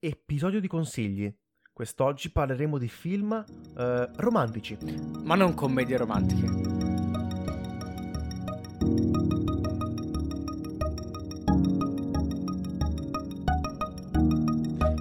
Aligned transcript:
Episodio 0.00 0.60
di 0.60 0.68
consigli. 0.68 1.28
Quest'oggi 1.72 2.30
parleremo 2.30 2.78
di 2.78 2.86
film 2.86 3.32
eh, 3.76 4.10
romantici. 4.14 4.78
Ma 5.24 5.34
non 5.34 5.54
commedie 5.54 5.96
romantiche. 5.96 6.46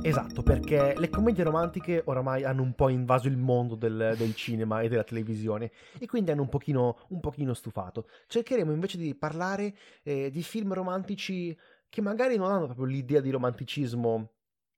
Esatto, 0.01 0.41
perché 0.41 0.95
le 0.97 1.09
commedie 1.09 1.43
romantiche 1.43 2.01
oramai 2.05 2.43
hanno 2.43 2.63
un 2.63 2.73
po' 2.73 2.89
invaso 2.89 3.27
il 3.27 3.37
mondo 3.37 3.75
del, 3.75 4.15
del 4.17 4.33
cinema 4.33 4.81
e 4.81 4.89
della 4.89 5.03
televisione 5.03 5.71
e 5.99 6.07
quindi 6.07 6.31
hanno 6.31 6.41
un 6.41 6.49
pochino, 6.49 6.97
un 7.09 7.19
pochino 7.19 7.53
stufato. 7.53 8.09
Cercheremo 8.25 8.71
invece 8.71 8.97
di 8.97 9.13
parlare 9.13 9.77
eh, 10.01 10.31
di 10.31 10.41
film 10.41 10.73
romantici 10.73 11.55
che 11.87 12.01
magari 12.01 12.35
non 12.35 12.51
hanno 12.51 12.65
proprio 12.65 12.85
l'idea 12.87 13.21
di 13.21 13.29
romanticismo 13.29 14.31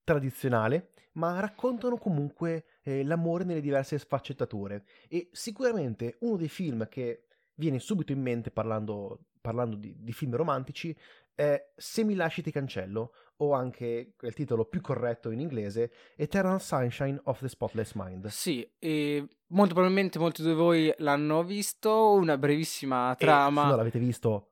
tradizionale, 0.10 0.90
ma 1.14 1.40
raccontano 1.40 1.98
comunque 1.98 2.66
eh, 2.82 3.04
l'amore 3.04 3.44
nelle 3.44 3.62
diverse 3.62 4.00
sfaccettature. 4.00 4.84
E 5.08 5.30
sicuramente 5.32 6.18
uno 6.22 6.36
dei 6.36 6.48
film 6.48 6.88
che 6.90 7.28
viene 7.54 7.78
subito 7.78 8.12
in 8.12 8.20
mente 8.20 8.50
parlando, 8.50 9.26
parlando 9.40 9.76
di, 9.76 9.96
di, 10.00 10.12
film 10.12 10.36
romantici 10.36 10.96
è 11.36 11.72
Se 11.76 12.04
mi 12.04 12.16
lasci 12.16 12.42
ti 12.42 12.52
cancello, 12.52 13.14
o 13.38 13.54
anche 13.54 14.16
il 14.20 14.34
titolo 14.34 14.66
più 14.66 14.82
corretto 14.82 15.30
in 15.30 15.40
inglese, 15.40 15.92
Eternal 16.16 16.60
Sunshine 16.60 17.20
of 17.26 17.40
the 17.40 17.48
Spotless 17.48 17.94
Mind. 17.94 18.26
Sì, 18.28 18.68
e 18.80 19.26
molto 19.50 19.74
probabilmente 19.74 20.18
molti 20.18 20.42
di 20.42 20.54
voi 20.54 20.92
l'hanno 20.98 21.44
visto, 21.44 22.12
una 22.14 22.38
brevissima 22.38 23.16
trama. 23.18 23.62
E 23.62 23.64
se 23.64 23.68
non 23.68 23.78
l'avete 23.78 24.00
visto, 24.00 24.50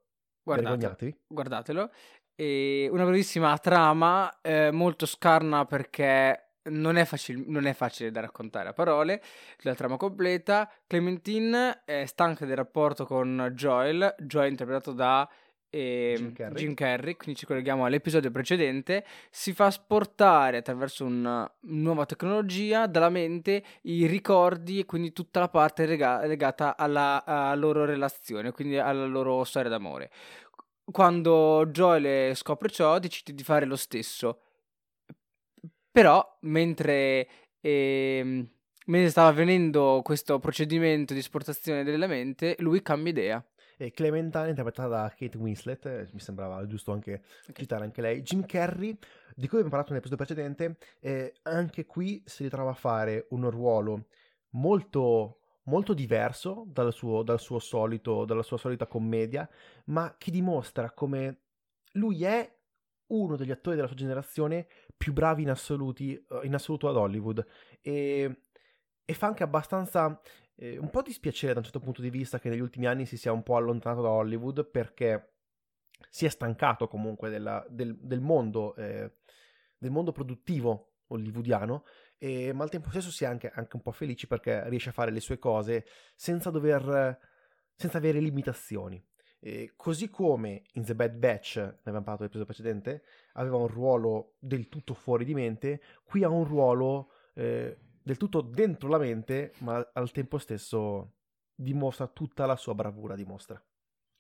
Guardate. 0.48 1.18
Guardatelo. 1.28 1.92
E 2.40 2.88
una 2.92 3.04
brevissima 3.04 3.58
trama 3.58 4.42
eh, 4.42 4.70
molto 4.70 5.08
scarna 5.08 5.66
perché 5.66 6.50
non 6.70 6.98
è, 6.98 7.06
facile, 7.06 7.44
non 7.48 7.66
è, 7.66 7.74
facile 7.74 8.12
da 8.12 8.22
raccontare 8.22 8.70
a 8.70 8.74
parole. 8.74 9.24
La 9.62 9.74
trama 9.74 9.98
completa. 9.98 10.72
Clementine 10.86 11.82
è 11.84 12.06
stanca 12.06 12.46
del 12.46 12.56
rapporto 12.56 13.08
con 13.08 13.52
Joel. 13.56 14.14
Joel 14.20 14.52
interpretato 14.52 14.92
da 14.92 15.28
eh, 15.70 16.14
Jim, 16.18 16.34
Carrey. 16.34 16.56
Jim, 16.56 16.74
Carrey. 16.74 17.16
quindi 17.16 17.40
ci 17.40 17.46
colleghiamo 17.46 17.86
all'episodio 17.86 18.32
precedente, 18.32 19.06
si 19.30 19.54
fa 19.54 19.70
sportare 19.70 20.58
attraverso 20.58 21.06
una 21.06 21.50
nuova 21.62 22.06
tecnologia 22.06 22.88
dalla 22.88 23.10
mente 23.10 23.64
i 23.84 24.06
ricordi 24.06 24.80
e 24.80 24.86
quindi 24.86 25.12
tutta 25.12 25.40
la 25.42 25.50
parte 25.50 25.86
lega- 25.86 26.26
legata 26.26 26.78
alla, 26.78 27.24
alla, 27.26 27.56
loro 27.56 27.86
relazione, 27.86 28.52
quindi 28.52 28.78
alla 28.78 29.06
loro 29.06 29.44
storia 29.44 29.70
d'amore. 29.70 30.10
Quando 30.90 31.68
Joel 31.68 32.36
scopre 32.36 32.70
ciò, 32.70 32.98
decide 33.00 33.34
di 33.34 33.44
fare 33.44 33.66
lo 33.66 33.76
stesso. 33.76 34.42
Però, 35.92 36.38
mentre, 36.42 37.28
eh, 37.60 38.48
mentre 38.86 39.10
stava 39.10 39.30
avvenendo 39.30 40.02
questo 40.04 40.40
procedimento 40.40 41.14
di 41.14 41.20
esportazione 41.20 41.84
della 41.84 42.08
mente, 42.08 42.56
lui 42.60 42.82
cambia 42.82 43.12
idea. 43.12 43.46
E 43.80 43.92
Clementine, 43.92 44.50
interpretata 44.50 44.88
da 44.88 45.14
Kate 45.16 45.38
Winslet, 45.38 45.86
eh, 45.86 46.10
mi 46.14 46.20
sembrava 46.20 46.66
giusto 46.66 46.92
anche 46.94 47.22
okay. 47.42 47.54
citare 47.56 47.84
anche 47.84 48.02
lei. 48.02 48.22
Jim 48.22 48.46
Carrey, 48.46 48.98
di 49.36 49.48
cui 49.48 49.60
abbiamo 49.60 49.70
parlato 49.70 49.92
nell'episodio 49.92 50.26
precedente, 50.26 50.78
eh, 51.00 51.34
anche 51.44 51.86
qui 51.86 52.24
si 52.26 52.44
ritrova 52.44 52.72
a 52.72 52.76
fare 52.76 53.28
un 53.32 53.50
ruolo 53.50 54.06
molto 54.52 55.42
molto 55.68 55.94
diverso 55.94 56.66
dal 56.68 56.94
suo, 56.94 57.24
dal 57.24 57.40
suo 57.40 57.60
solito, 57.60 58.26
dalla 58.26 58.44
sua 58.44 58.58
solita 58.58 58.88
commedia, 58.88 59.48
ma 59.86 60.16
che 60.18 60.32
dimostra 60.32 60.92
come 60.92 61.42
lui 61.94 62.24
è 62.24 62.56
uno 63.08 63.36
degli 63.36 63.52
attori 63.52 63.76
della 63.76 63.88
sua 63.88 63.96
generazione 63.96 64.68
più 64.96 65.14
bravi 65.14 65.44
in, 65.44 65.50
assoluti, 65.50 66.14
eh, 66.14 66.40
in 66.44 66.54
assoluto 66.54 66.90
ad 66.90 66.96
Hollywood. 66.96 67.46
E, 67.82 68.44
e 69.04 69.14
fa 69.14 69.28
anche 69.28 69.44
abbastanza 69.44 70.20
eh, 70.56 70.78
un 70.78 70.90
po' 70.90 71.02
dispiacere 71.02 71.54
da 71.54 71.60
un 71.60 71.66
certo 71.66 71.80
punto 71.80 72.02
di 72.02 72.10
vista 72.10 72.40
che 72.40 72.50
negli 72.50 72.60
ultimi 72.60 72.88
anni 72.88 73.06
si 73.06 73.18
sia 73.18 73.32
un 73.32 73.44
po' 73.44 73.56
allontanato 73.56 74.02
da 74.02 74.10
Hollywood 74.10 74.66
perché 74.66 75.34
si 76.10 76.26
è 76.26 76.30
stancato 76.30 76.88
comunque 76.88 77.30
della, 77.30 77.66
del, 77.70 77.98
del, 77.98 78.22
mondo, 78.22 78.76
eh, 78.76 79.18
del 79.78 79.92
mondo 79.92 80.12
produttivo 80.12 80.94
hollywoodiano 81.08 81.86
e, 82.18 82.54
ma 82.54 82.64
al 82.64 82.70
tempo 82.70 82.90
stesso 82.90 83.12
si 83.12 83.24
è 83.24 83.28
anche, 83.28 83.50
anche, 83.50 83.76
un 83.76 83.82
po' 83.82 83.92
felici 83.92 84.28
perché 84.28 84.68
riesce 84.70 84.90
a 84.90 84.94
fare 84.94 85.12
le 85.12 85.20
sue 85.20 85.38
cose 85.38 85.86
senza 86.16 86.50
dover 86.50 87.20
senza 87.78 88.00
avere 88.00 88.20
limitazioni. 88.20 89.02
E 89.40 89.74
così 89.76 90.10
come 90.10 90.64
in 90.74 90.84
The 90.84 90.96
Bad 90.96 91.14
Batch, 91.14 91.58
ne 91.58 91.78
avevamo 91.84 92.04
parlato 92.04 92.24
nell'episodio 92.24 92.46
precedente, 92.46 93.04
aveva 93.34 93.58
un 93.58 93.68
ruolo 93.68 94.36
del 94.40 94.68
tutto 94.68 94.96
fuori 94.96 95.24
di 95.24 95.36
mente, 95.36 95.82
qui 96.04 96.24
ha 96.24 96.30
un 96.30 96.44
ruolo 96.44 97.12
eh, 97.36 97.78
del 98.02 98.18
tutto 98.18 98.42
dentro 98.42 98.90
la 98.90 98.98
mente, 98.98 99.54
ma 99.60 99.88
al 99.94 100.12
tempo 100.12 100.40
stesso 100.40 101.18
dimostra 101.54 102.08
tutta 102.08 102.48
la 102.48 102.56
sua 102.56 102.74
bravura. 102.74 103.16
Dimostra. 103.16 103.64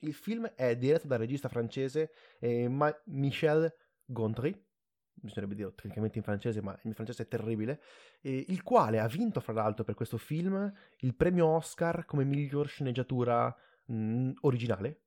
Il 0.01 0.13
film 0.13 0.45
è 0.55 0.77
diretto 0.77 1.07
dal 1.07 1.17
regista 1.17 1.49
francese 1.49 2.11
eh, 2.39 2.69
Michel 3.05 3.73
Gondry, 4.05 4.66
bisognerebbe 5.19 5.55
dire 5.55 5.73
tecnicamente 5.75 6.17
in 6.17 6.23
francese, 6.23 6.61
ma 6.61 6.71
il 6.73 6.79
mio 6.83 6.93
francese 6.93 7.23
è 7.23 7.27
terribile, 7.27 7.81
eh, 8.21 8.45
il 8.47 8.63
quale 8.63 8.99
ha 8.99 9.07
vinto, 9.07 9.39
fra 9.39 9.53
l'altro, 9.53 9.83
per 9.83 9.95
questo 9.95 10.17
film 10.17 10.71
il 10.99 11.15
premio 11.15 11.47
Oscar 11.47 12.05
come 12.05 12.23
miglior 12.23 12.67
sceneggiatura 12.67 13.55
mh, 13.85 14.31
originale 14.41 15.01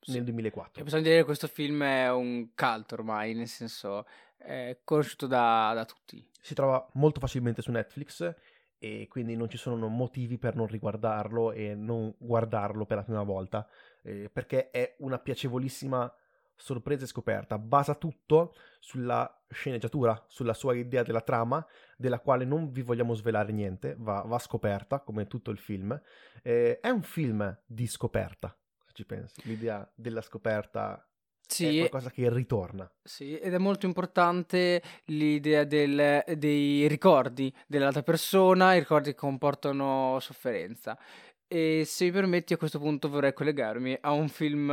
sì. 0.00 0.12
nel 0.12 0.24
2004. 0.24 0.80
E 0.80 0.84
possiamo 0.84 1.04
dire 1.04 1.18
che 1.18 1.24
questo 1.24 1.46
film 1.46 1.82
è 1.82 2.10
un 2.10 2.50
cult 2.54 2.92
ormai, 2.92 3.34
nel 3.34 3.48
senso 3.48 4.06
è 4.36 4.78
conosciuto 4.84 5.26
da, 5.26 5.72
da 5.74 5.84
tutti. 5.84 6.26
Si 6.40 6.54
trova 6.54 6.88
molto 6.94 7.20
facilmente 7.20 7.62
su 7.62 7.70
Netflix 7.70 8.34
e 8.78 9.06
quindi 9.08 9.36
non 9.36 9.50
ci 9.50 9.58
sono 9.58 9.88
motivi 9.88 10.38
per 10.38 10.56
non 10.56 10.66
riguardarlo 10.66 11.52
e 11.52 11.74
non 11.74 12.14
guardarlo 12.16 12.86
per 12.86 12.96
la 12.96 13.02
prima 13.02 13.22
volta, 13.22 13.68
eh, 14.02 14.30
perché 14.32 14.70
è 14.70 14.96
una 15.00 15.18
piacevolissima 15.18 16.10
sorpresa 16.60 17.04
e 17.04 17.08
scoperta. 17.08 17.58
Basa 17.58 17.94
tutto 17.94 18.54
sulla 18.78 19.42
sceneggiatura, 19.48 20.24
sulla 20.28 20.54
sua 20.54 20.74
idea 20.74 21.02
della 21.02 21.22
trama, 21.22 21.64
della 21.96 22.20
quale 22.20 22.44
non 22.44 22.70
vi 22.70 22.82
vogliamo 22.82 23.14
svelare 23.14 23.52
niente, 23.52 23.96
va, 23.98 24.22
va 24.22 24.38
scoperta 24.38 25.00
come 25.00 25.26
tutto 25.26 25.50
il 25.50 25.58
film. 25.58 25.98
Eh, 26.42 26.78
è 26.80 26.88
un 26.90 27.02
film 27.02 27.58
di 27.66 27.86
scoperta, 27.86 28.56
se 28.84 28.92
ci 28.92 29.04
pensi. 29.04 29.40
L'idea 29.44 29.90
della 29.94 30.22
scoperta 30.22 31.04
sì, 31.46 31.76
è 31.78 31.88
qualcosa 31.88 32.10
che 32.10 32.32
ritorna. 32.32 32.90
Sì, 33.02 33.36
ed 33.36 33.52
è 33.52 33.58
molto 33.58 33.86
importante 33.86 34.82
l'idea 35.06 35.64
del, 35.64 36.22
dei 36.36 36.86
ricordi 36.86 37.52
dell'altra 37.66 38.02
persona, 38.02 38.74
i 38.74 38.78
ricordi 38.78 39.10
che 39.10 39.16
comportano 39.16 40.18
sofferenza. 40.20 40.96
E 41.48 41.82
se 41.84 42.04
mi 42.04 42.12
permetti, 42.12 42.52
a 42.52 42.56
questo 42.56 42.78
punto 42.78 43.08
vorrei 43.08 43.32
collegarmi 43.32 43.98
a 44.02 44.12
un 44.12 44.28
film 44.28 44.70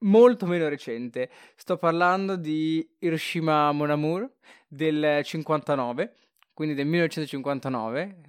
molto 0.00 0.46
meno 0.46 0.68
recente. 0.68 1.30
Sto 1.56 1.76
parlando 1.76 2.36
di 2.36 2.86
Hiroshima 2.98 3.72
Mon 3.72 3.90
Amour 3.90 4.30
del 4.66 5.20
59, 5.22 6.14
quindi 6.52 6.74
del 6.74 6.86
1959. 6.86 8.20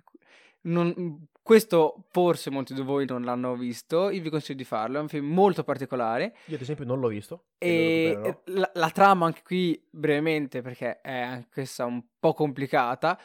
Non, 0.62 1.28
questo 1.50 2.06
forse 2.12 2.52
molti 2.52 2.75
di 2.75 2.81
voi 2.81 3.08
non 3.08 3.24
l'hanno 3.24 3.56
visto, 3.56 4.12
io 4.12 4.22
vi 4.22 4.29
consiglio 4.29 4.58
di 4.58 4.63
farlo, 4.63 5.00
è 5.00 5.02
un 5.02 5.08
film 5.08 5.34
molto 5.34 5.63
particolare. 5.63 6.35
Io 6.46 6.56
ad 6.56 6.62
esempio 6.62 6.85
non 6.85 7.00
l'ho 7.00 7.08
visto. 7.08 7.46
E 7.58 8.38
la, 8.46 8.69
la, 8.75 8.90
trama 8.91 9.25
anche 9.25 9.41
qui 9.44 9.84
brevemente, 9.90 10.62
perché 10.62 11.02
è 11.02 11.19
anche 11.19 11.47
questa 11.52 11.85
un 11.85 12.03
po' 12.19 12.34
complicata, 12.34 13.19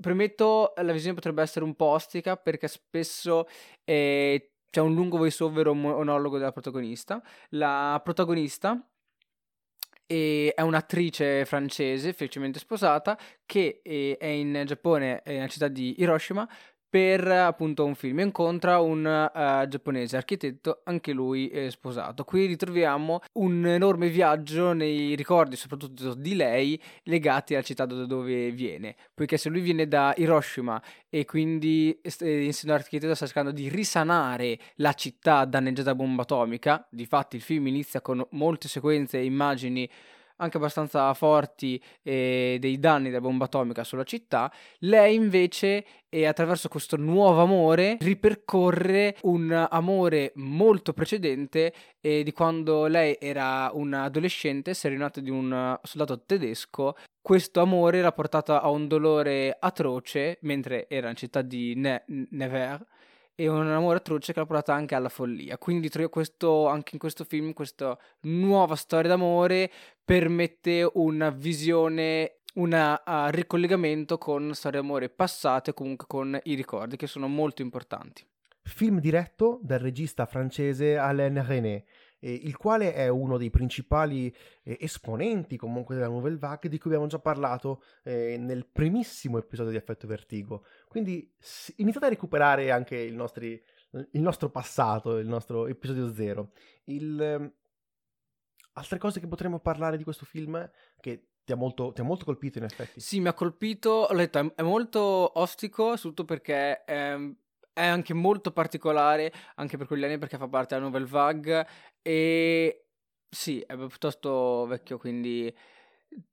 premetto 0.00 0.72
la 0.76 0.92
visione 0.92 1.14
potrebbe 1.14 1.42
essere 1.42 1.66
un 1.66 1.74
po' 1.74 1.86
ostica 1.86 2.36
perché 2.36 2.66
spesso 2.66 3.46
eh, 3.84 4.52
c'è 4.70 4.80
un 4.80 4.94
lungo 4.94 5.16
voiceover 5.16 5.68
o 5.68 5.74
monologo 5.74 6.38
della 6.38 6.52
protagonista. 6.52 7.22
La 7.50 8.00
protagonista 8.02 8.86
è 10.06 10.54
un'attrice 10.60 11.44
francese, 11.44 12.12
felicemente 12.12 12.58
sposata, 12.58 13.18
che 13.44 13.80
è 13.82 14.26
in 14.26 14.62
Giappone, 14.64 15.22
nella 15.24 15.48
città 15.48 15.68
di 15.68 15.96
Hiroshima, 15.98 16.48
per 16.96 17.28
appunto 17.28 17.84
un 17.84 17.94
film. 17.94 18.20
Incontra 18.20 18.80
un 18.80 19.04
uh, 19.04 19.68
giapponese 19.68 20.16
architetto, 20.16 20.80
anche 20.84 21.12
lui 21.12 21.48
eh, 21.48 21.70
sposato. 21.70 22.24
Qui 22.24 22.46
ritroviamo 22.46 23.20
un 23.34 23.66
enorme 23.66 24.08
viaggio 24.08 24.72
nei 24.72 25.14
ricordi, 25.14 25.56
soprattutto 25.56 26.14
di 26.14 26.34
lei, 26.34 26.80
legati 27.02 27.52
alla 27.52 27.62
città 27.62 27.84
da 27.84 28.06
dove 28.06 28.50
viene. 28.50 28.96
Poiché 29.12 29.36
se 29.36 29.50
lui 29.50 29.60
viene 29.60 29.86
da 29.86 30.14
Hiroshima 30.16 30.82
e 31.10 31.26
quindi 31.26 32.00
eh, 32.00 32.46
essendo 32.46 32.74
architetto 32.74 33.14
sta 33.14 33.26
cercando 33.26 33.50
di 33.50 33.68
risanare 33.68 34.58
la 34.76 34.94
città 34.94 35.44
danneggiata 35.44 35.90
da 35.90 35.96
bomba 35.96 36.22
atomica, 36.22 36.86
difatti 36.90 37.36
il 37.36 37.42
film 37.42 37.66
inizia 37.66 38.00
con 38.00 38.26
molte 38.30 38.68
sequenze 38.68 39.18
e 39.18 39.24
immagini 39.26 39.86
anche 40.36 40.56
abbastanza 40.56 41.12
forti 41.14 41.82
eh, 42.02 42.56
dei 42.60 42.78
danni 42.78 43.08
della 43.08 43.20
bomba 43.20 43.44
atomica 43.44 43.84
sulla 43.84 44.04
città, 44.04 44.52
lei 44.80 45.14
invece 45.14 45.84
e 46.08 46.26
attraverso 46.26 46.68
questo 46.68 46.96
nuovo 46.96 47.42
amore 47.42 47.98
ripercorre 48.00 49.16
un 49.22 49.66
amore 49.70 50.32
molto 50.36 50.92
precedente 50.92 51.72
eh, 52.00 52.22
di 52.22 52.32
quando 52.32 52.86
lei 52.86 53.16
era 53.20 53.70
un'adolescente, 53.72 54.72
serenata 54.72 55.20
di 55.20 55.30
un 55.30 55.78
soldato 55.82 56.22
tedesco. 56.24 56.94
Questo 57.20 57.60
amore 57.60 58.00
l'ha 58.00 58.12
portata 58.12 58.62
a 58.62 58.70
un 58.70 58.86
dolore 58.86 59.56
atroce 59.58 60.38
mentre 60.42 60.88
era 60.88 61.10
in 61.10 61.16
città 61.16 61.42
di 61.42 61.74
ne- 61.74 62.04
Nevers 62.06 62.84
e 63.36 63.48
un 63.48 63.68
amore 63.68 63.98
atroce 63.98 64.32
che 64.32 64.40
l'ha 64.40 64.46
portata 64.46 64.74
anche 64.74 64.94
alla 64.94 65.10
follia. 65.10 65.58
Quindi 65.58 65.88
trovo 65.90 66.08
questo, 66.08 66.66
anche 66.66 66.90
in 66.94 66.98
questo 66.98 67.22
film, 67.24 67.52
questa 67.52 67.96
nuova 68.22 68.74
storia 68.74 69.10
d'amore 69.10 69.70
permette 70.02 70.90
una 70.94 71.30
visione, 71.30 72.38
un 72.54 72.72
uh, 72.72 73.30
ricollegamento 73.30 74.16
con 74.16 74.54
storie 74.54 74.80
d'amore 74.80 75.10
passate, 75.10 75.74
comunque 75.74 76.06
con 76.08 76.36
i 76.44 76.54
ricordi, 76.54 76.96
che 76.96 77.06
sono 77.06 77.28
molto 77.28 77.60
importanti. 77.60 78.26
Film 78.62 78.98
diretto 78.98 79.60
dal 79.62 79.78
regista 79.78 80.26
francese 80.26 80.96
Alain 80.96 81.44
René, 81.46 81.84
eh, 82.18 82.32
il 82.32 82.56
quale 82.56 82.94
è 82.94 83.08
uno 83.08 83.36
dei 83.36 83.50
principali 83.50 84.34
eh, 84.62 84.78
esponenti 84.80 85.56
comunque 85.56 85.94
della 85.94 86.08
Nouvelle 86.08 86.38
Vague 86.38 86.68
di 86.68 86.78
cui 86.78 86.90
abbiamo 86.90 87.08
già 87.08 87.18
parlato 87.18 87.82
eh, 88.04 88.36
nel 88.38 88.66
primissimo 88.66 89.38
episodio 89.38 89.70
di 89.70 89.76
Affetto 89.76 90.06
Vertigo. 90.06 90.64
Quindi 90.88 91.30
iniziate 91.76 92.06
a 92.06 92.10
recuperare 92.10 92.70
anche 92.70 92.96
il, 92.96 93.14
nostri, 93.14 93.60
il, 93.90 94.20
nostro 94.20 94.50
passato, 94.50 95.18
il 95.18 95.28
nostro 95.28 95.66
episodio 95.66 96.12
zero. 96.12 96.52
Il, 96.84 97.20
ehm, 97.20 97.52
altre 98.74 98.98
cose 98.98 99.20
che 99.20 99.26
potremmo 99.26 99.60
parlare 99.60 99.96
di 99.96 100.04
questo 100.04 100.24
film 100.24 100.70
che 101.00 101.28
ti 101.44 101.52
ha, 101.52 101.56
molto, 101.56 101.92
ti 101.92 102.00
ha 102.00 102.04
molto 102.04 102.24
colpito 102.24 102.58
in 102.58 102.64
effetti? 102.64 102.98
Sì, 102.98 103.20
mi 103.20 103.28
ha 103.28 103.32
colpito, 103.32 103.90
ho 103.90 104.14
detto, 104.14 104.52
è 104.54 104.62
molto 104.62 105.38
ostico, 105.38 105.96
soprattutto 105.96 106.24
perché... 106.24 106.84
Ehm 106.84 107.36
è 107.76 107.84
anche 107.84 108.14
molto 108.14 108.52
particolare 108.52 109.30
anche 109.56 109.76
per 109.76 109.86
quegli 109.86 110.02
anni 110.02 110.16
perché 110.16 110.38
fa 110.38 110.48
parte 110.48 110.74
della 110.74 110.86
Nouvelle 110.86 111.04
Vague 111.04 111.66
e 112.00 112.86
sì, 113.28 113.60
è 113.60 113.76
piuttosto 113.76 114.64
vecchio, 114.66 114.96
quindi 114.96 115.54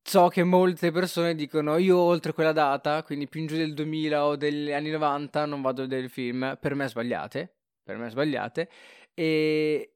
so 0.01 0.30
che 0.30 0.45
molte 0.45 0.92
persone 0.92 1.36
dicono 1.36 1.75
io 1.75 1.98
oltre 1.98 2.31
quella 2.31 2.54
data, 2.54 3.04
quindi 3.04 3.28
più 3.28 3.42
in 3.42 3.48
giù 3.48 3.57
del 3.57 3.74
2000 3.74 4.25
o 4.25 4.38
degli 4.38 4.72
anni 4.72 4.90
90 4.90 5.45
non 5.45 5.62
vado 5.62 5.81
a 5.81 5.84
vedere 5.84 6.04
il 6.04 6.10
film, 6.10 6.57
per 6.62 6.75
me 6.75 6.88
sbagliate, 6.88 7.56
per 7.84 7.98
me 7.98 8.10
sbagliate 8.10 8.69
e 9.13 9.96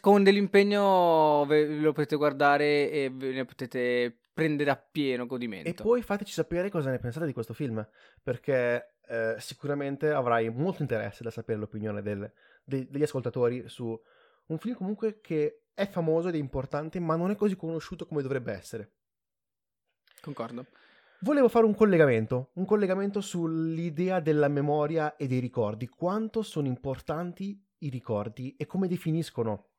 con 0.00 0.22
dell'impegno 0.22 1.44
ve 1.46 1.66
lo 1.66 1.92
potete 1.92 2.16
guardare 2.16 2.90
e 2.90 3.10
ve 3.12 3.32
ne 3.32 3.44
potete 3.44 4.18
prendere 4.32 4.70
a 4.70 4.76
pieno 4.76 5.26
godimento. 5.26 5.68
E 5.68 5.74
poi 5.74 6.00
fateci 6.00 6.32
sapere 6.32 6.70
cosa 6.70 6.90
ne 6.90 6.98
pensate 6.98 7.26
di 7.26 7.34
questo 7.34 7.52
film, 7.52 7.86
perché 8.22 8.94
eh, 9.08 9.36
sicuramente 9.38 10.10
avrai 10.10 10.50
molto 10.50 10.82
interesse 10.82 11.22
da 11.22 11.30
sapere 11.30 11.58
l'opinione 11.58 12.02
del, 12.02 12.30
de, 12.64 12.86
degli 12.88 13.02
ascoltatori 13.02 13.68
su 13.68 13.98
un 14.46 14.58
film 14.58 14.74
comunque 14.74 15.20
che 15.20 15.62
è 15.74 15.88
famoso 15.88 16.28
ed 16.28 16.34
è 16.34 16.38
importante, 16.38 16.98
ma 16.98 17.16
non 17.16 17.30
è 17.30 17.36
così 17.36 17.56
conosciuto 17.56 18.06
come 18.06 18.22
dovrebbe 18.22 18.52
essere. 18.52 18.92
Concordo. 20.20 20.66
Volevo 21.20 21.48
fare 21.48 21.66
un 21.66 21.74
collegamento, 21.74 22.50
un 22.54 22.64
collegamento 22.64 23.20
sull'idea 23.20 24.20
della 24.20 24.48
memoria 24.48 25.16
e 25.16 25.26
dei 25.26 25.40
ricordi, 25.40 25.88
quanto 25.88 26.42
sono 26.42 26.66
importanti 26.66 27.60
i 27.78 27.88
ricordi 27.88 28.54
e 28.56 28.66
come 28.66 28.88
definiscono 28.88 29.70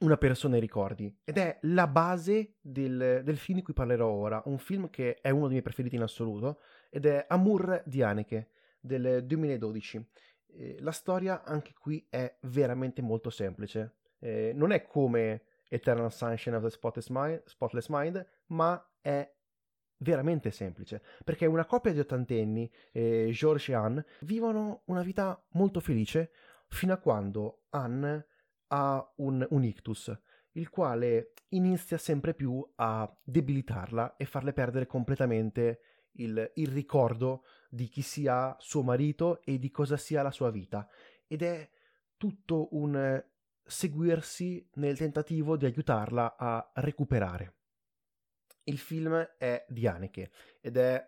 una 0.00 0.16
persona 0.16 0.56
i 0.56 0.60
ricordi. 0.60 1.14
Ed 1.24 1.38
è 1.38 1.58
la 1.62 1.86
base 1.86 2.56
del, 2.60 3.22
del, 3.24 3.36
film 3.36 3.58
di 3.58 3.64
cui 3.64 3.74
parlerò 3.74 4.08
ora, 4.08 4.42
un 4.46 4.58
film 4.58 4.90
che 4.90 5.16
è 5.20 5.30
uno 5.30 5.42
dei 5.42 5.50
miei 5.50 5.62
preferiti 5.62 5.96
in 5.96 6.02
assoluto, 6.02 6.60
ed 6.90 7.06
è 7.06 7.24
Amour 7.28 7.82
di 7.86 8.02
Haneke 8.02 8.50
del 8.80 9.24
2012. 9.24 10.06
Eh, 10.48 10.76
la 10.80 10.92
storia 10.92 11.42
anche 11.44 11.72
qui 11.78 12.04
è 12.10 12.36
veramente 12.42 13.00
molto 13.00 13.30
semplice. 13.30 13.94
Eh, 14.18 14.52
non 14.54 14.72
è 14.72 14.84
come 14.84 15.42
Eternal 15.68 16.12
Sunshine 16.12 16.56
of 16.56 16.64
the 16.64 16.70
Spotless 16.70 17.08
Mind, 17.08 17.42
Spotless 17.46 17.86
Mind, 17.88 18.26
ma 18.46 18.92
è 19.00 19.32
veramente 19.98 20.50
semplice, 20.50 21.02
perché 21.24 21.46
una 21.46 21.64
coppia 21.64 21.92
di 21.92 22.00
ottantenni, 22.00 22.70
eh, 22.92 23.30
George 23.32 23.72
e 23.72 23.74
Anne, 23.74 24.06
vivono 24.20 24.82
una 24.86 25.02
vita 25.02 25.42
molto 25.50 25.80
felice 25.80 26.32
fino 26.68 26.92
a 26.92 26.98
quando 26.98 27.64
Anne 27.70 28.26
ha 28.68 29.12
un, 29.16 29.46
un 29.50 29.64
ictus, 29.64 30.16
il 30.52 30.70
quale 30.70 31.32
inizia 31.50 31.98
sempre 31.98 32.34
più 32.34 32.66
a 32.76 33.12
debilitarla 33.22 34.16
e 34.16 34.24
farle 34.24 34.52
perdere 34.52 34.86
completamente 34.86 35.80
il, 36.12 36.52
il 36.54 36.68
ricordo 36.68 37.44
di 37.68 37.88
chi 37.88 38.02
sia 38.02 38.56
suo 38.58 38.82
marito 38.82 39.42
e 39.42 39.58
di 39.58 39.70
cosa 39.70 39.96
sia 39.96 40.22
la 40.22 40.30
sua 40.30 40.50
vita. 40.50 40.88
Ed 41.26 41.42
è 41.42 41.68
tutto 42.16 42.68
un 42.76 43.22
seguirsi 43.62 44.68
nel 44.74 44.96
tentativo 44.96 45.56
di 45.56 45.64
aiutarla 45.64 46.36
a 46.36 46.70
recuperare. 46.74 47.54
Il 48.64 48.78
film 48.78 49.14
è 49.38 49.64
di 49.68 49.86
Haneke 49.86 50.30
ed 50.60 50.76
è 50.76 51.02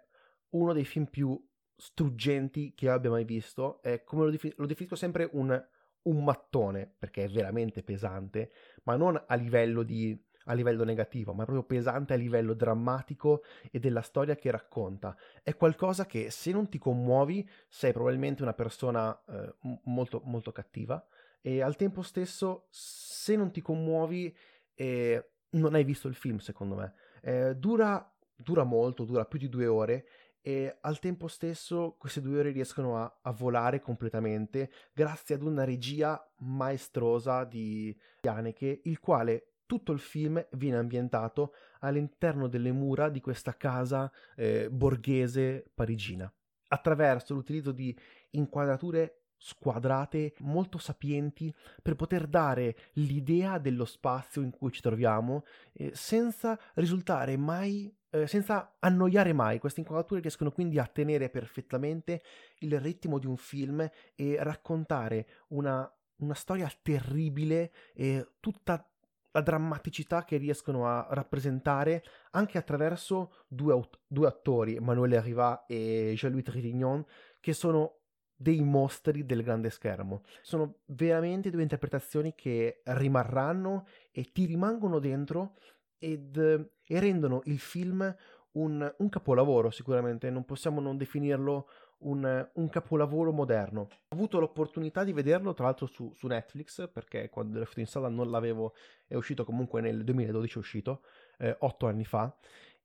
uno 0.50 0.72
dei 0.72 0.84
film 0.84 1.06
più 1.06 1.38
struggenti 1.76 2.72
che 2.75 2.88
abbia 2.88 3.10
mai 3.10 3.25
visto. 3.25 3.82
È, 3.82 4.02
come 4.05 4.25
lo, 4.25 4.31
defin- 4.31 4.55
lo 4.56 4.66
definisco 4.66 4.96
sempre 4.96 5.28
un, 5.32 5.69
un 6.02 6.25
mattone, 6.25 6.94
perché 6.98 7.25
è 7.25 7.28
veramente 7.28 7.82
pesante, 7.82 8.52
ma 8.84 8.96
non 8.96 9.22
a 9.26 9.34
livello 9.34 9.82
di 9.82 10.19
a 10.46 10.54
livello 10.54 10.84
negativo, 10.84 11.32
ma 11.32 11.44
proprio 11.44 11.64
pesante 11.64 12.12
a 12.12 12.16
livello 12.16 12.54
drammatico 12.54 13.42
e 13.70 13.78
della 13.78 14.02
storia 14.02 14.34
che 14.34 14.50
racconta. 14.50 15.16
È 15.42 15.54
qualcosa 15.54 16.06
che 16.06 16.30
se 16.30 16.52
non 16.52 16.68
ti 16.68 16.78
commuovi 16.78 17.48
sei 17.68 17.92
probabilmente 17.92 18.42
una 18.42 18.54
persona 18.54 19.18
eh, 19.28 19.54
molto, 19.84 20.20
molto 20.24 20.52
cattiva 20.52 21.04
e 21.40 21.60
al 21.60 21.76
tempo 21.76 22.02
stesso 22.02 22.66
se 22.70 23.36
non 23.36 23.50
ti 23.50 23.60
commuovi 23.60 24.34
eh, 24.74 25.30
non 25.50 25.74
hai 25.74 25.84
visto 25.84 26.08
il 26.08 26.14
film 26.14 26.38
secondo 26.38 26.74
me. 26.76 26.94
Eh, 27.20 27.56
dura, 27.56 28.10
dura 28.36 28.64
molto, 28.64 29.04
dura 29.04 29.24
più 29.24 29.38
di 29.38 29.48
due 29.48 29.66
ore 29.66 30.06
e 30.40 30.76
al 30.80 30.98
tempo 30.98 31.28
stesso 31.28 31.94
queste 31.96 32.20
due 32.20 32.40
ore 32.40 32.50
riescono 32.50 32.98
a, 32.98 33.18
a, 33.22 33.30
volare 33.30 33.80
completamente 33.80 34.70
grazie 34.92 35.36
ad 35.36 35.42
una 35.42 35.62
regia 35.62 36.20
maestrosa 36.38 37.44
di 37.44 37.96
Haneke, 38.22 38.80
il 38.84 38.98
quale 38.98 39.51
tutto 39.66 39.92
il 39.92 40.00
film 40.00 40.44
viene 40.52 40.78
ambientato 40.78 41.54
all'interno 41.80 42.48
delle 42.48 42.72
mura 42.72 43.08
di 43.08 43.20
questa 43.20 43.56
casa 43.56 44.10
eh, 44.36 44.68
borghese 44.70 45.70
parigina, 45.74 46.32
attraverso 46.68 47.34
l'utilizzo 47.34 47.72
di 47.72 47.96
inquadrature 48.30 49.22
squadrate 49.36 50.34
molto 50.38 50.78
sapienti 50.78 51.52
per 51.82 51.96
poter 51.96 52.28
dare 52.28 52.76
l'idea 52.92 53.58
dello 53.58 53.84
spazio 53.84 54.40
in 54.40 54.50
cui 54.50 54.70
ci 54.70 54.80
troviamo 54.80 55.44
eh, 55.72 55.90
senza 55.94 56.58
risultare 56.74 57.36
mai 57.36 57.92
eh, 58.12 58.26
senza 58.26 58.76
annoiare 58.78 59.32
mai. 59.32 59.58
Queste 59.58 59.80
inquadrature 59.80 60.20
riescono 60.20 60.52
quindi 60.52 60.78
a 60.78 60.86
tenere 60.86 61.31
perfettamente 61.31 62.22
il 62.58 62.78
ritmo 62.78 63.19
di 63.19 63.26
un 63.26 63.36
film 63.36 63.88
e 64.14 64.36
raccontare 64.38 65.26
una, 65.48 65.90
una 66.16 66.34
storia 66.34 66.70
terribile 66.82 67.72
e 67.94 68.34
tutta 68.38 68.86
la 69.32 69.41
drammaticità 69.41 70.24
che 70.24 70.36
riescono 70.36 70.86
a 70.86 71.06
rappresentare 71.10 72.05
anche 72.32 72.58
attraverso 72.58 73.44
due, 73.48 73.72
aut- 73.72 73.98
due 74.06 74.27
attori, 74.27 74.77
Emmanuel 74.77 75.20
Riva 75.20 75.65
e 75.67 76.12
Jean-Louis 76.15 76.44
Trintignant, 76.44 77.06
che 77.41 77.53
sono 77.53 77.96
dei 78.34 78.62
mostri 78.62 79.24
del 79.24 79.43
grande 79.43 79.70
schermo. 79.70 80.22
Sono 80.43 80.81
veramente 80.86 81.51
due 81.51 81.62
interpretazioni 81.62 82.34
che 82.34 82.82
rimarranno 82.84 83.86
e 84.10 84.31
ti 84.32 84.46
rimangono 84.46 84.98
dentro 84.98 85.55
ed, 85.98 86.36
e 86.36 87.01
rendono 87.01 87.41
il 87.44 87.60
film 87.60 88.15
un, 88.53 88.94
un, 88.98 89.08
capolavoro 89.08 89.70
sicuramente, 89.70 90.29
non 90.29 90.44
possiamo 90.44 90.81
non 90.81 90.96
definirlo 90.96 91.69
un, 92.02 92.50
un, 92.54 92.68
capolavoro 92.68 93.32
moderno. 93.32 93.80
Ho 93.82 94.14
avuto 94.14 94.38
l'opportunità 94.40 95.04
di 95.04 95.12
vederlo 95.12 95.54
tra 95.54 95.64
l'altro 95.64 95.86
su, 95.86 96.12
su 96.14 96.26
Netflix 96.26 96.88
perché 96.90 97.28
quando 97.28 97.58
l'ho 97.58 97.64
fatto 97.64 97.80
in 97.80 97.86
sala 97.86 98.08
non 98.08 98.30
l'avevo, 98.30 98.74
è 99.06 99.14
uscito 99.14 99.44
comunque 99.44 99.80
nel 99.80 100.04
2012 100.04 100.54
è 100.54 100.58
uscito, 100.58 101.02
eh, 101.38 101.56
otto 101.60 101.86
anni 101.86 102.04
fa, 102.04 102.34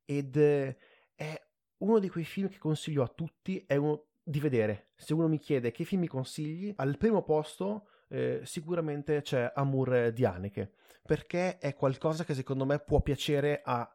ed 0.05 0.35
eh, 0.37 0.77
è 1.15 1.45
uno 1.79 1.99
di 1.99 2.09
quei 2.09 2.23
film 2.23 2.49
che 2.49 2.57
consiglio 2.57 3.03
a 3.03 3.07
tutti, 3.07 3.63
è 3.67 3.75
uno 3.75 4.05
di 4.23 4.39
vedere. 4.39 4.89
Se 4.95 5.13
uno 5.13 5.27
mi 5.27 5.39
chiede 5.39 5.71
che 5.71 5.83
film 5.83 6.01
mi 6.01 6.07
consigli, 6.07 6.73
al 6.77 6.97
primo 6.97 7.23
posto 7.23 7.87
eh, 8.09 8.41
sicuramente 8.43 9.21
c'è 9.21 9.51
Amour 9.53 10.11
di 10.11 10.25
Haneke, 10.25 10.73
perché 11.03 11.57
è 11.57 11.75
qualcosa 11.75 12.23
che 12.23 12.33
secondo 12.33 12.65
me 12.65 12.79
può 12.79 13.01
piacere 13.01 13.61
a 13.63 13.89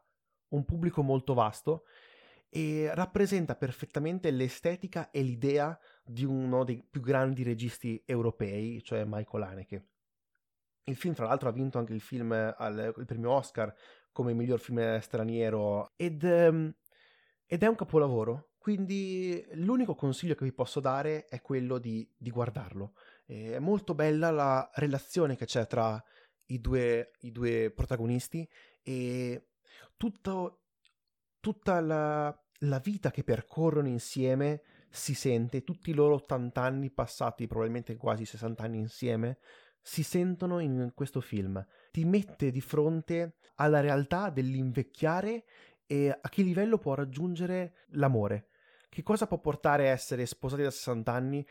un 0.49 0.65
pubblico 0.65 1.01
molto 1.01 1.33
vasto 1.33 1.85
e 2.55 2.93
rappresenta 2.93 3.55
perfettamente 3.55 4.29
l'estetica 4.29 5.09
e 5.09 5.23
l'idea 5.23 5.75
di 6.05 6.23
uno 6.23 6.63
dei 6.63 6.85
più 6.87 7.01
grandi 7.01 7.41
registi 7.41 7.99
europei, 8.05 8.83
cioè 8.83 9.05
Michael 9.07 9.43
Haneke. 9.43 9.87
Il 10.83 10.95
film, 10.95 11.15
fra 11.15 11.25
l'altro, 11.25 11.49
ha 11.49 11.51
vinto 11.51 11.79
anche 11.79 11.93
il 11.93 12.01
film 12.01 12.31
al 12.31 12.93
il 12.95 13.05
premio 13.05 13.31
Oscar 13.31 13.73
come 14.11 14.33
miglior 14.33 14.59
film 14.59 14.99
straniero 14.99 15.93
ed, 15.95 16.23
ehm, 16.23 16.71
ed 17.47 17.63
è 17.63 17.67
un 17.67 17.75
capolavoro. 17.75 18.51
Quindi 18.59 19.43
l'unico 19.53 19.95
consiglio 19.95 20.35
che 20.35 20.45
vi 20.45 20.53
posso 20.53 20.79
dare 20.79 21.25
è 21.25 21.41
quello 21.41 21.79
di, 21.79 22.07
di 22.15 22.29
guardarlo. 22.29 22.93
è 23.25 23.57
molto 23.57 23.95
bella 23.95 24.29
la 24.29 24.69
relazione 24.75 25.35
che 25.35 25.45
c'è 25.45 25.65
tra 25.65 26.01
i 26.45 26.61
due, 26.61 27.13
i 27.21 27.31
due 27.31 27.71
protagonisti 27.71 28.47
e 28.83 29.47
tutto, 29.97 30.65
tutta 31.39 31.79
la, 31.81 32.42
la 32.63 32.79
vita 32.79 33.11
che 33.11 33.23
percorrono 33.23 33.87
insieme 33.87 34.61
si 34.89 35.13
sente, 35.13 35.63
tutti 35.63 35.89
i 35.89 35.93
loro 35.93 36.15
80 36.15 36.61
anni 36.61 36.91
passati, 36.91 37.47
probabilmente 37.47 37.95
quasi 37.95 38.25
60 38.25 38.63
anni 38.63 38.79
insieme, 38.79 39.39
si 39.81 40.03
sentono 40.03 40.59
in 40.59 40.91
questo 40.93 41.19
film. 41.19 41.65
Ti 41.91 42.05
mette 42.05 42.51
di 42.51 42.61
fronte 42.61 43.37
alla 43.55 43.79
realtà 43.79 44.29
dell'invecchiare 44.29 45.45
e 45.85 46.09
a 46.09 46.29
che 46.29 46.43
livello 46.43 46.77
può 46.77 46.93
raggiungere 46.93 47.85
l'amore. 47.89 48.49
Che 48.87 49.03
cosa 49.03 49.27
può 49.27 49.39
portare 49.39 49.89
a 49.89 49.91
essere 49.91 50.25
sposati 50.25 50.61
da 50.61 50.71
60 50.71 51.11
anni 51.11 51.45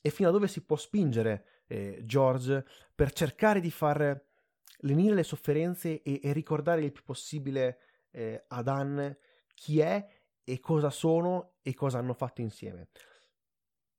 e 0.00 0.10
fino 0.10 0.28
a 0.28 0.32
dove 0.32 0.48
si 0.48 0.64
può 0.64 0.76
spingere 0.76 1.62
eh, 1.68 2.02
George 2.04 2.64
per 2.94 3.12
cercare 3.12 3.60
di 3.60 3.70
far 3.70 4.20
lenire 4.78 5.14
le 5.14 5.22
sofferenze 5.22 6.02
e, 6.02 6.20
e 6.20 6.32
ricordare 6.32 6.82
il 6.82 6.92
più 6.92 7.04
possibile 7.04 7.78
eh, 8.10 8.44
ad 8.48 8.66
Anne 8.66 9.18
chi 9.54 9.78
è 9.78 10.04
e 10.44 10.60
cosa 10.60 10.90
sono 10.90 11.54
e 11.62 11.74
cosa 11.74 11.98
hanno 11.98 12.14
fatto 12.14 12.40
insieme. 12.40 12.88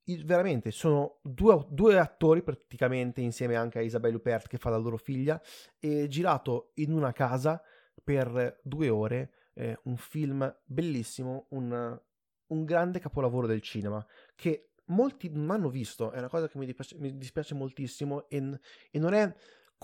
Il, 0.05 0.25
veramente 0.25 0.71
sono 0.71 1.19
due, 1.21 1.65
due, 1.69 1.97
attori 1.97 2.43
praticamente 2.43 3.21
insieme 3.21 3.55
anche 3.55 3.79
a 3.79 3.81
Isabelle 3.81 4.17
Huppert 4.17 4.47
che 4.47 4.57
fa 4.57 4.69
la 4.69 4.77
loro 4.77 4.97
figlia 4.97 5.41
e 5.79 6.07
girato 6.09 6.71
in 6.75 6.91
una 6.91 7.13
casa 7.13 7.61
per 8.03 8.59
due 8.63 8.89
ore 8.89 9.31
eh, 9.53 9.79
un 9.83 9.95
film 9.95 10.53
bellissimo 10.65 11.45
un, 11.51 12.01
un, 12.47 12.65
grande 12.65 12.99
capolavoro 12.99 13.47
del 13.47 13.61
cinema 13.61 14.05
che 14.35 14.71
molti 14.87 15.29
non 15.29 15.51
hanno 15.51 15.69
visto 15.69 16.11
è 16.11 16.17
una 16.17 16.27
cosa 16.27 16.49
che 16.49 16.57
mi 16.57 16.65
dispiace, 16.65 16.97
mi 16.97 17.17
dispiace 17.17 17.53
moltissimo 17.53 18.27
e, 18.27 18.59
e 18.91 18.99
non 18.99 19.13
è 19.13 19.33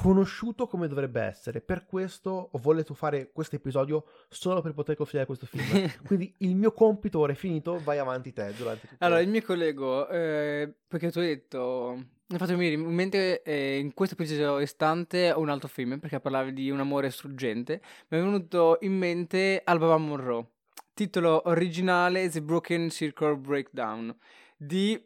conosciuto 0.02 0.66
come 0.66 0.88
dovrebbe 0.88 1.22
essere. 1.22 1.60
Per 1.60 1.86
questo 1.86 2.50
ho 2.52 2.58
voluto 2.58 2.94
fare 2.94 3.32
questo 3.34 3.58
episodio 3.58 4.06
solo 4.30 4.62
per 4.62 4.74
poter 4.74 4.96
consigliare 4.96 5.26
questo 5.26 5.46
film. 5.46 5.92
Quindi 6.08 6.34
il 6.38 6.56
mio 6.56 6.72
compito 6.72 7.20
ora 7.20 7.34
è 7.34 7.36
finito, 7.36 7.82
vai 7.84 7.98
avanti 7.98 8.32
te 8.32 8.54
durante 8.56 8.88
tutto. 8.88 9.04
Allora, 9.04 9.20
il 9.20 9.28
mio 9.28 9.42
collego, 9.42 10.08
eh, 10.08 10.74
perché 10.88 11.12
tu 11.12 11.20
hai 11.20 11.28
detto... 11.28 12.06
Mi 12.30 12.36
ha 12.36 12.38
fatto 12.38 12.56
venire 12.56 12.76
in 12.76 12.82
mente 12.82 13.42
eh, 13.42 13.80
in 13.80 13.94
questo 13.96 14.16
preciso 14.16 14.60
istante 14.60 15.34
un 15.36 15.50
altro 15.50 15.68
film 15.68 15.98
perché 15.98 16.20
parlavi 16.20 16.54
di 16.54 16.70
un 16.70 16.80
amore 16.80 17.10
struggente. 17.10 17.82
Mi 18.10 18.20
è 18.20 18.22
venuto 18.22 18.78
in 18.82 18.96
mente 18.96 19.62
Alba 19.66 19.98
Monroe, 19.98 20.46
titolo 20.94 21.42
originale 21.48 22.30
The 22.30 22.44
Broken 22.44 22.92
Circle 22.92 23.36
Breakdown 23.36 24.16
di, 24.56 25.04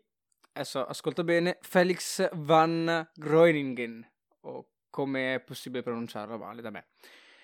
adesso 0.51 0.85
ascolto 0.85 1.23
bene, 1.23 1.59
Felix 1.62 2.29
van 2.33 3.09
Groeningen 3.15 4.05
o 4.41 4.67
come 4.93 5.33
è 5.33 5.39
possibile 5.39 5.81
pronunciarlo 5.81 6.38
male 6.38 6.62
da 6.62 6.69
me. 6.69 6.85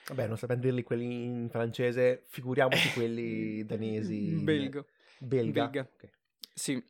Vabbè, 0.09 0.27
non 0.27 0.37
sapendo 0.37 0.67
dirli 0.67 0.83
quelli 0.83 1.23
in 1.23 1.49
francese, 1.49 2.25
figuriamoci 2.27 2.93
quelli 2.93 3.65
danesi. 3.65 4.39
Belga. 4.43 4.85
Belga. 5.17 5.63
Belga. 5.63 5.89
Okay. 5.95 6.11
Sì. 6.53 6.83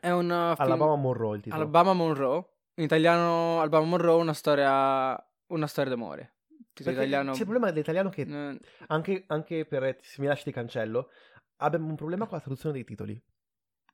È 0.00 0.10
un 0.10 0.26
film... 0.26 0.68
Alabama 0.68 0.96
Monroe 0.96 1.36
il 1.36 1.42
titolo. 1.42 1.62
Alabama 1.62 1.92
Monroe. 1.92 2.44
In 2.74 2.84
italiano 2.84 3.60
Alabama 3.60 3.86
Monroe 3.86 4.20
una 4.20 4.34
storia 4.34 5.16
una 5.46 5.66
storia 5.68 5.90
d'amore. 5.90 6.34
Italiano... 6.74 7.32
C'è 7.32 7.38
il 7.38 7.44
problema 7.44 7.70
dell'italiano 7.70 8.08
che 8.08 8.22
eh... 8.22 8.58
anche, 8.88 9.24
anche, 9.28 9.64
per 9.64 9.98
se 10.00 10.20
mi 10.20 10.26
lasci 10.26 10.44
di 10.44 10.52
cancello 10.52 11.10
abbiamo 11.58 11.88
un 11.88 11.96
problema 11.96 12.26
con 12.26 12.36
la 12.36 12.42
traduzione 12.42 12.74
dei 12.74 12.84
titoli. 12.84 13.20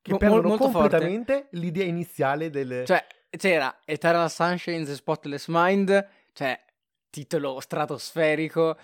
Che 0.01 0.13
Mo- 0.13 0.19
perdono 0.19 0.57
completamente 0.57 1.33
forte. 1.33 1.57
l'idea 1.59 1.85
iniziale 1.85 2.51
del... 2.51 2.85
Cioè, 2.87 3.07
c'era 3.37 3.81
Eternal 3.85 4.31
Sunshine 4.31 4.85
The 4.85 4.95
Spotless 4.95 5.47
Mind, 5.49 6.09
cioè 6.33 6.63
titolo 7.11 7.61
stratosferico. 7.61 8.77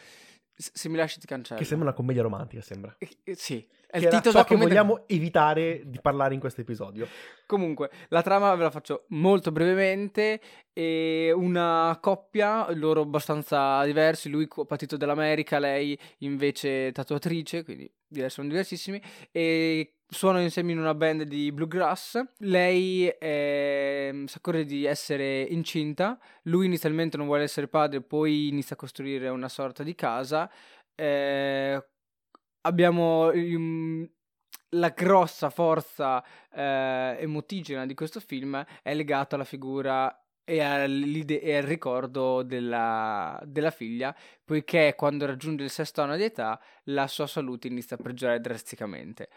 Se 0.54 0.90
mi 0.90 0.97
lasci 0.97 1.19
ti 1.19 1.26
cancello. 1.26 1.59
Che 1.59 1.64
sembra 1.64 1.88
una 1.88 1.97
commedia 1.97 2.23
romantica, 2.23 2.61
sembra. 2.61 2.95
Eh, 2.99 3.35
sì. 3.35 3.66
È 3.87 3.97
il 3.97 4.09
titolo 4.09 4.37
ciò 4.37 4.45
che 4.45 4.54
commedia... 4.54 4.83
vogliamo 4.83 5.09
evitare 5.09 5.83
di 5.87 5.99
parlare 6.00 6.35
in 6.35 6.40
questo 6.40 6.61
episodio. 6.61 7.09
Comunque, 7.47 7.90
la 8.09 8.23
trama 8.23 8.54
ve 8.54 8.64
la 8.64 8.71
faccio 8.71 9.07
molto 9.09 9.52
brevemente. 9.52 10.40
E 10.73 11.33
una 11.35 11.99
coppia, 12.00 12.71
loro 12.73 13.00
abbastanza 13.00 13.83
diversi. 13.85 14.28
Lui 14.28 14.47
patito 14.66 14.99
dell'America, 14.99 15.59
lei 15.59 15.99
invece 16.19 16.92
tatuatrice, 16.92 17.64
quindi 17.64 17.90
sono 18.28 18.49
diversissimi. 18.49 19.02
E 19.33 20.00
suonano 20.11 20.43
insieme 20.43 20.73
in 20.73 20.79
una 20.79 20.95
band 20.95 21.23
di 21.23 21.52
bluegrass. 21.52 22.21
Lei 22.38 23.09
eh, 23.09 24.25
si 24.26 24.37
accorge 24.37 24.64
di 24.64 24.85
essere 24.85 25.43
incinta. 25.43 26.19
Lui 26.43 26.67
inizialmente 26.67 27.17
non 27.17 27.26
vuole 27.26 27.45
essere 27.45 27.69
padre, 27.69 28.02
poi 28.02 28.49
inizia 28.49 28.75
a 28.75 28.79
costruire 28.79 29.29
una 29.29 29.49
sorta 29.49 29.83
di 29.83 29.95
casa. 29.95 30.50
Eh, 30.95 31.83
abbiamo 32.62 33.31
um, 33.31 34.09
la 34.71 34.90
grossa 34.90 35.50
forza 35.50 36.23
eh, 36.52 37.17
emotigena 37.21 37.87
di 37.87 37.95
questo 37.95 38.21
film 38.21 38.64
è 38.83 38.95
legata 38.95 39.37
alla 39.37 39.45
figura 39.45 40.14
e 40.50 40.61
al 40.61 40.90
ricordo 41.64 42.43
della, 42.43 43.40
della, 43.45 43.71
figlia, 43.71 44.14
poiché 44.45 44.95
quando 44.97 45.25
raggiunge 45.25 45.62
il 45.62 45.71
sesto 45.71 46.02
anno 46.02 46.17
di 46.17 46.25
età 46.25 46.61
la 46.85 47.07
sua 47.07 47.29
salute 47.29 47.69
inizia 47.69 47.97
a 47.97 48.02
peggiorare 48.02 48.40
drasticamente. 48.40 49.29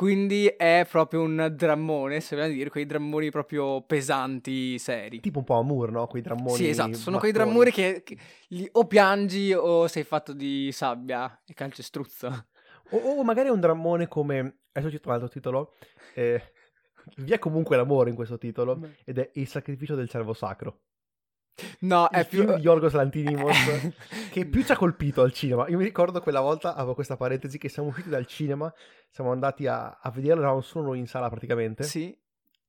Quindi 0.00 0.46
è 0.46 0.86
proprio 0.88 1.20
un 1.20 1.52
drammone, 1.54 2.20
se 2.20 2.34
vogliamo 2.34 2.54
dire, 2.54 2.70
quei 2.70 2.86
drammoni 2.86 3.28
proprio 3.28 3.82
pesanti, 3.82 4.78
seri. 4.78 5.20
Tipo 5.20 5.40
un 5.40 5.44
po' 5.44 5.58
Amour, 5.58 5.90
no? 5.90 6.06
Quei 6.06 6.22
drammoni. 6.22 6.56
Sì, 6.56 6.68
esatto, 6.70 6.94
sono 6.94 7.16
mattoni. 7.16 7.18
quei 7.18 7.32
drammoni 7.32 7.70
che, 7.70 8.02
che 8.02 8.16
li, 8.48 8.66
o 8.72 8.86
piangi 8.86 9.52
o 9.52 9.86
sei 9.88 10.04
fatto 10.04 10.32
di 10.32 10.72
sabbia 10.72 11.42
e 11.44 11.52
calcestruzzo. 11.52 12.46
O, 12.92 12.96
o 12.96 13.22
magari 13.24 13.48
è 13.48 13.52
un 13.52 13.60
drammone 13.60 14.08
come... 14.08 14.60
Adesso 14.72 14.90
cito 14.90 15.08
un 15.08 15.14
altro 15.16 15.28
titolo. 15.28 15.74
Eh, 16.14 16.42
vi 17.16 17.32
è 17.32 17.38
comunque 17.38 17.76
l'amore 17.76 18.08
in 18.08 18.16
questo 18.16 18.38
titolo 18.38 18.80
ed 19.04 19.18
è 19.18 19.30
Il 19.34 19.48
sacrificio 19.48 19.96
del 19.96 20.08
cervo 20.08 20.32
sacro. 20.32 20.78
No, 21.80 22.08
il 22.10 22.18
è 22.18 22.26
più 22.26 22.44
di 22.44 22.60
Yorgos 22.60 22.92
Lantinimos 22.92 23.56
che 24.30 24.46
più 24.46 24.62
ci 24.64 24.72
ha 24.72 24.76
colpito 24.76 25.22
al 25.22 25.32
cinema. 25.32 25.68
Io 25.68 25.76
mi 25.76 25.84
ricordo 25.84 26.20
quella 26.20 26.40
volta, 26.40 26.74
avevo 26.74 26.94
questa 26.94 27.16
parentesi, 27.16 27.58
che 27.58 27.68
siamo 27.68 27.88
usciti 27.88 28.08
dal 28.08 28.26
cinema, 28.26 28.72
siamo 29.08 29.32
andati 29.32 29.66
a, 29.66 29.98
a 30.00 30.10
vederlo, 30.10 30.40
eravamo 30.42 30.60
solo 30.60 30.86
noi 30.86 30.98
in 30.98 31.06
sala 31.06 31.28
praticamente. 31.28 31.82
Sì. 31.84 32.16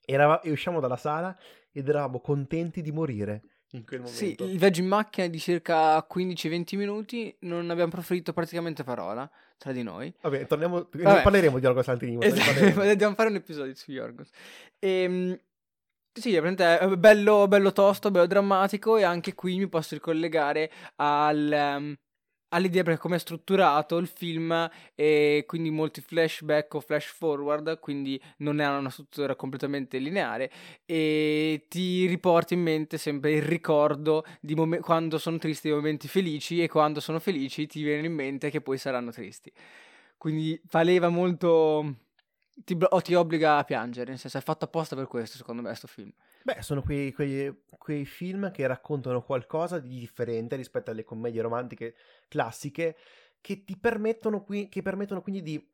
Erava, 0.03 0.41
e 0.41 0.51
usciamo 0.51 0.79
dalla 0.79 0.97
sala 0.97 1.37
ed 1.71 1.87
eravamo 1.87 2.19
contenti 2.19 2.81
di 2.81 2.91
morire 2.91 3.41
in 3.71 3.85
quel 3.85 4.01
momento. 4.01 4.17
Sì, 4.17 4.35
il 4.39 4.57
viaggio 4.57 4.81
in 4.81 4.87
macchina 4.87 5.27
di 5.27 5.39
circa 5.39 5.97
15-20 5.97 6.77
minuti, 6.77 7.35
non 7.41 7.69
abbiamo 7.69 7.91
proferito 7.91 8.33
praticamente 8.33 8.83
parola 8.83 9.29
tra 9.57 9.71
di 9.71 9.83
noi. 9.83 10.13
Vabbè, 10.21 10.47
torniamo, 10.47 10.87
Vabbè. 10.91 11.21
parleremo 11.21 11.57
di 11.59 11.63
Yorgos 11.63 11.85
Lantinimos. 11.85 12.25
Esatto, 12.25 12.81
dobbiamo 12.83 13.15
fare 13.15 13.29
un 13.29 13.35
episodio 13.35 13.73
su 13.75 13.91
Yorgos. 13.91 14.29
Ehm... 14.79 15.39
Sì, 16.13 16.35
è 16.35 16.41
bello, 16.97 17.47
bello 17.47 17.71
tosto, 17.71 18.11
bello 18.11 18.25
drammatico 18.27 18.97
e 18.97 19.03
anche 19.03 19.33
qui 19.33 19.57
mi 19.57 19.69
posso 19.69 19.95
ricollegare 19.95 20.69
al, 20.97 21.49
um, 21.79 21.95
all'idea 22.49 22.83
per 22.83 22.97
come 22.97 23.15
è 23.15 23.19
strutturato 23.19 23.95
il 23.97 24.07
film 24.07 24.69
e 24.93 25.45
quindi 25.47 25.69
molti 25.69 26.01
flashback 26.01 26.73
o 26.73 26.81
flash 26.81 27.05
forward, 27.13 27.79
quindi 27.79 28.21
non 28.39 28.59
è 28.59 28.67
una 28.67 28.89
struttura 28.89 29.35
completamente 29.37 29.99
lineare 29.99 30.51
e 30.85 31.65
ti 31.69 32.05
riporta 32.07 32.53
in 32.55 32.61
mente 32.61 32.97
sempre 32.97 33.31
il 33.31 33.41
ricordo 33.43 34.25
di 34.41 34.53
mom- 34.53 34.81
quando 34.81 35.17
sono 35.17 35.37
tristi 35.37 35.69
dei 35.69 35.77
momenti 35.77 36.09
felici 36.09 36.61
e 36.61 36.67
quando 36.67 36.99
sono 36.99 37.19
felici 37.19 37.67
ti 37.67 37.81
viene 37.83 38.07
in 38.07 38.13
mente 38.13 38.49
che 38.49 38.59
poi 38.59 38.77
saranno 38.77 39.11
tristi. 39.11 39.49
Quindi 40.17 40.59
valeva 40.69 41.07
molto 41.09 41.95
ti, 42.53 42.77
o 42.79 43.01
ti 43.01 43.13
obbliga 43.13 43.57
a 43.57 43.63
piangere, 43.63 44.09
nel 44.09 44.19
senso 44.19 44.37
è 44.37 44.41
fatto 44.41 44.65
apposta 44.65 44.95
per 44.95 45.07
questo, 45.07 45.37
secondo 45.37 45.61
me, 45.61 45.69
questo 45.69 45.87
film. 45.87 46.11
Beh, 46.43 46.61
sono 46.61 46.81
quei, 46.81 47.11
quei, 47.11 47.63
quei, 47.77 48.05
film 48.05 48.51
che 48.51 48.67
raccontano 48.67 49.23
qualcosa 49.23 49.79
di 49.79 49.99
differente 49.99 50.55
rispetto 50.55 50.91
alle 50.91 51.03
commedie 51.03 51.41
romantiche 51.41 51.95
classiche, 52.27 52.97
che 53.39 53.63
ti 53.63 53.77
permettono, 53.77 54.43
qui, 54.43 54.69
che 54.69 54.81
permettono 54.81 55.21
quindi 55.21 55.41
di 55.41 55.69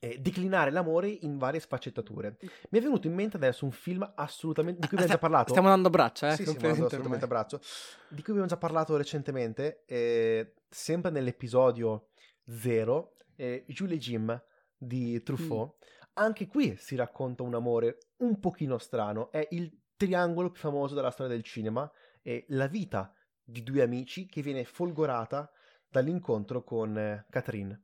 eh, 0.00 0.18
declinare 0.18 0.70
l'amore 0.70 1.08
in 1.08 1.38
varie 1.38 1.60
sfaccettature. 1.60 2.36
Mi 2.70 2.78
è 2.78 2.82
venuto 2.82 3.06
in 3.06 3.14
mente 3.14 3.36
adesso 3.36 3.64
un 3.64 3.70
film 3.70 4.10
assolutamente 4.16 4.80
di 4.80 4.88
cui 4.88 4.96
abbiamo 4.96 5.14
già 5.14 5.20
parlato. 5.20 5.50
Stiamo 5.50 5.68
dando 5.68 5.90
braccia, 5.90 6.32
eh? 6.32 6.36
Sì, 6.36 6.44
stiamo 6.44 6.58
dando 6.58 6.86
assolutamente 6.86 7.24
a 7.24 7.28
braccio. 7.28 7.60
Di 8.08 8.22
cui 8.22 8.32
abbiamo 8.32 8.48
già 8.48 8.56
parlato 8.56 8.96
recentemente, 8.96 9.84
eh, 9.86 10.54
sempre 10.68 11.10
nell'episodio 11.10 12.08
0, 12.46 13.16
eh, 13.36 13.64
Julie 13.68 13.94
e 13.94 13.98
Jim 13.98 14.42
di 14.82 15.22
Truffaut. 15.22 15.74
Mm. 15.74 15.88
Anche 16.14 16.46
qui 16.46 16.76
si 16.76 16.96
racconta 16.96 17.42
un 17.42 17.54
amore 17.54 17.98
un 18.18 18.38
pochino 18.38 18.78
strano, 18.78 19.30
è 19.30 19.46
il 19.50 19.70
triangolo 19.96 20.50
più 20.50 20.60
famoso 20.60 20.94
della 20.94 21.10
storia 21.10 21.32
del 21.32 21.44
cinema 21.44 21.90
è 22.22 22.44
la 22.48 22.66
vita 22.66 23.12
di 23.42 23.62
due 23.62 23.82
amici 23.82 24.26
che 24.26 24.42
viene 24.42 24.64
folgorata 24.64 25.50
dall'incontro 25.88 26.62
con 26.64 26.96
eh, 26.96 27.26
Catherine, 27.30 27.82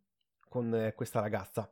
con 0.49 0.75
eh, 0.75 0.95
questa 0.95 1.21
ragazza. 1.21 1.71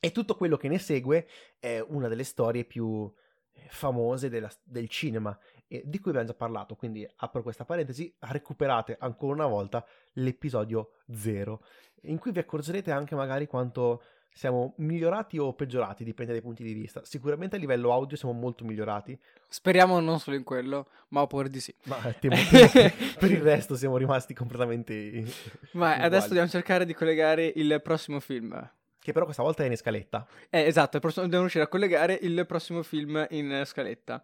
E 0.00 0.12
tutto 0.12 0.36
quello 0.36 0.56
che 0.56 0.68
ne 0.68 0.78
segue 0.78 1.28
è 1.58 1.80
una 1.80 2.08
delle 2.08 2.24
storie 2.24 2.64
più 2.64 3.12
eh, 3.52 3.66
famose 3.68 4.28
della, 4.28 4.50
del 4.62 4.88
cinema 4.88 5.36
eh, 5.66 5.82
di 5.84 5.98
cui 5.98 6.10
abbiamo 6.10 6.28
già 6.28 6.34
parlato, 6.34 6.76
quindi 6.76 7.08
apro 7.16 7.42
questa 7.42 7.64
parentesi, 7.64 8.14
recuperate 8.20 8.96
ancora 8.98 9.34
una 9.34 9.46
volta 9.46 9.84
l'episodio 10.14 10.92
0, 11.12 11.64
in 12.02 12.18
cui 12.18 12.30
vi 12.30 12.38
accorgerete 12.38 12.90
anche 12.90 13.14
magari 13.14 13.46
quanto 13.46 14.02
siamo 14.32 14.74
migliorati 14.76 15.38
o 15.38 15.52
peggiorati, 15.52 16.04
dipende 16.04 16.32
dai 16.32 16.42
punti 16.42 16.62
di 16.62 16.72
vista. 16.72 17.04
Sicuramente 17.04 17.56
a 17.56 17.58
livello 17.58 17.92
audio 17.92 18.16
siamo 18.16 18.34
molto 18.34 18.64
migliorati. 18.64 19.18
Speriamo 19.48 19.98
non 20.00 20.20
solo 20.20 20.36
in 20.36 20.44
quello, 20.44 20.88
ma 21.08 21.26
pure 21.26 21.48
di 21.48 21.60
sì. 21.60 21.74
Ma 21.84 21.96
temo, 22.18 22.36
temo 22.50 22.90
per 23.18 23.30
il 23.30 23.42
resto 23.42 23.76
siamo 23.76 23.96
rimasti 23.96 24.34
completamente... 24.34 25.24
Ma 25.72 25.96
adesso 25.96 26.28
dobbiamo 26.28 26.48
cercare 26.48 26.84
di 26.84 26.94
collegare 26.94 27.52
il 27.56 27.80
prossimo 27.82 28.20
film 28.20 28.70
che 29.08 29.14
però 29.14 29.24
questa 29.24 29.42
volta 29.42 29.64
è 29.64 29.66
in 29.66 29.74
scaletta. 29.74 30.26
Eh, 30.50 30.64
esatto, 30.64 30.98
dobbiamo 30.98 31.40
riuscire 31.40 31.64
a 31.64 31.68
collegare 31.68 32.18
il 32.20 32.44
prossimo 32.46 32.82
film 32.82 33.26
in 33.30 33.62
scaletta. 33.64 34.22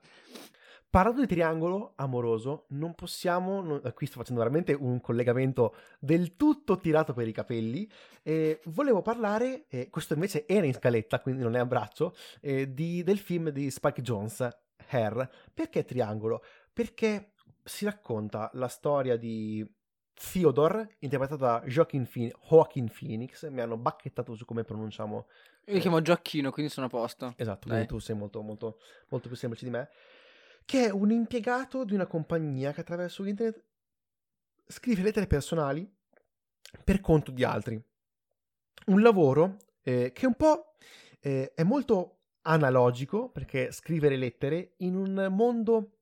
Parlando 0.94 1.22
di 1.22 1.26
triangolo 1.26 1.94
amoroso, 1.96 2.66
non 2.68 2.94
possiamo, 2.94 3.60
non, 3.60 3.80
eh, 3.82 3.92
qui 3.94 4.06
sto 4.06 4.20
facendo 4.20 4.40
veramente 4.40 4.74
un 4.74 5.00
collegamento 5.00 5.74
del 5.98 6.36
tutto 6.36 6.78
tirato 6.78 7.12
per 7.12 7.26
i 7.26 7.32
capelli, 7.32 7.90
eh, 8.22 8.60
volevo 8.66 9.02
parlare, 9.02 9.64
eh, 9.70 9.90
questo 9.90 10.14
invece 10.14 10.46
era 10.46 10.64
in 10.66 10.72
scaletta, 10.72 11.18
quindi 11.18 11.42
non 11.42 11.56
è 11.56 11.58
a 11.58 11.66
braccio, 11.66 12.14
eh, 12.40 12.72
di, 12.72 13.02
del 13.02 13.18
film 13.18 13.48
di 13.48 13.72
Spike 13.72 14.02
Jones, 14.02 14.48
Hair. 14.90 15.28
Perché 15.52 15.84
triangolo? 15.84 16.44
Perché 16.72 17.32
si 17.64 17.86
racconta 17.86 18.48
la 18.52 18.68
storia 18.68 19.16
di 19.16 19.68
Theodore, 20.12 20.94
interpretato 21.00 21.42
da 21.42 21.62
Joaquin, 21.66 22.08
Phoen- 22.08 22.32
Joaquin 22.48 22.88
Phoenix, 22.88 23.48
mi 23.48 23.60
hanno 23.60 23.76
bacchettato 23.76 24.36
su 24.36 24.44
come 24.44 24.62
pronunciamo. 24.62 25.26
Io 25.64 25.74
mi 25.74 25.80
chiamo 25.80 26.00
Gioacchino, 26.00 26.52
quindi 26.52 26.70
sono 26.70 26.86
a 26.86 26.88
posto. 26.88 27.34
Esatto, 27.36 27.66
quindi 27.66 27.86
tu 27.86 27.98
sei 27.98 28.14
molto, 28.14 28.40
molto, 28.42 28.78
molto 29.08 29.26
più 29.26 29.36
semplice 29.36 29.64
di 29.64 29.72
me. 29.72 29.90
Che 30.64 30.86
è 30.86 30.90
un 30.90 31.10
impiegato 31.10 31.84
di 31.84 31.94
una 31.94 32.06
compagnia 32.06 32.72
che 32.72 32.80
attraverso 32.80 33.24
internet 33.24 33.62
scrive 34.66 35.02
lettere 35.02 35.26
personali 35.26 35.88
per 36.82 37.00
conto 37.00 37.30
di 37.30 37.44
altri. 37.44 37.80
Un 38.86 39.02
lavoro 39.02 39.56
eh, 39.82 40.12
che 40.12 40.26
un 40.26 40.34
po' 40.34 40.76
eh, 41.20 41.52
è 41.54 41.62
molto 41.62 42.18
analogico, 42.42 43.30
perché 43.30 43.72
scrivere 43.72 44.16
lettere 44.16 44.74
in 44.78 44.96
un 44.96 45.28
mondo 45.30 45.98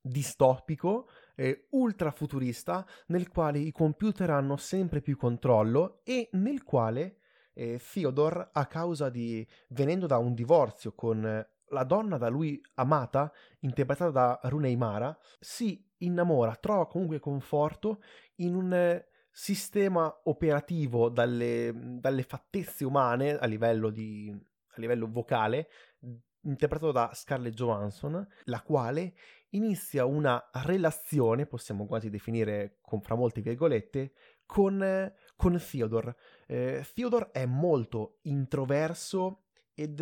distopico 0.00 1.08
eh, 1.34 1.66
ultra 1.70 2.10
futurista 2.10 2.86
nel 3.06 3.28
quale 3.28 3.58
i 3.58 3.72
computer 3.72 4.30
hanno 4.30 4.56
sempre 4.56 5.00
più 5.00 5.16
controllo 5.16 6.00
e 6.04 6.28
nel 6.32 6.62
quale 6.62 7.18
eh, 7.54 7.80
Theodore, 7.92 8.50
a 8.52 8.66
causa 8.66 9.08
di 9.08 9.46
venendo 9.68 10.06
da 10.06 10.18
un 10.18 10.34
divorzio 10.34 10.92
con 10.92 11.44
la 11.70 11.84
donna 11.84 12.18
da 12.18 12.28
lui 12.28 12.60
amata, 12.74 13.32
interpretata 13.60 14.10
da 14.10 14.40
Runei 14.44 14.76
Mara, 14.76 15.16
si 15.40 15.84
innamora, 15.98 16.54
trova 16.56 16.86
comunque 16.86 17.18
conforto 17.18 18.02
in 18.36 18.54
un 18.54 18.72
eh, 18.72 19.08
sistema 19.30 20.12
operativo 20.24 21.08
dalle, 21.08 21.72
dalle 21.74 22.22
fattezze 22.22 22.84
umane 22.84 23.36
a 23.36 23.46
livello, 23.46 23.90
di, 23.90 24.30
a 24.32 24.80
livello 24.80 25.10
vocale, 25.10 25.68
interpretato 26.42 26.92
da 26.92 27.10
Scarlett 27.12 27.54
Johansson, 27.54 28.26
la 28.44 28.62
quale 28.62 29.14
inizia 29.50 30.04
una 30.04 30.50
relazione, 30.52 31.46
possiamo 31.46 31.86
quasi 31.86 32.10
definire 32.10 32.78
con 32.80 33.00
fra 33.00 33.14
molte 33.14 33.40
virgolette, 33.40 34.12
con, 34.46 35.12
con 35.36 35.60
Theodore. 35.70 36.16
Eh, 36.46 36.86
Theodore 36.94 37.30
è 37.32 37.46
molto 37.46 38.18
introverso 38.22 39.42
ed 39.74 40.00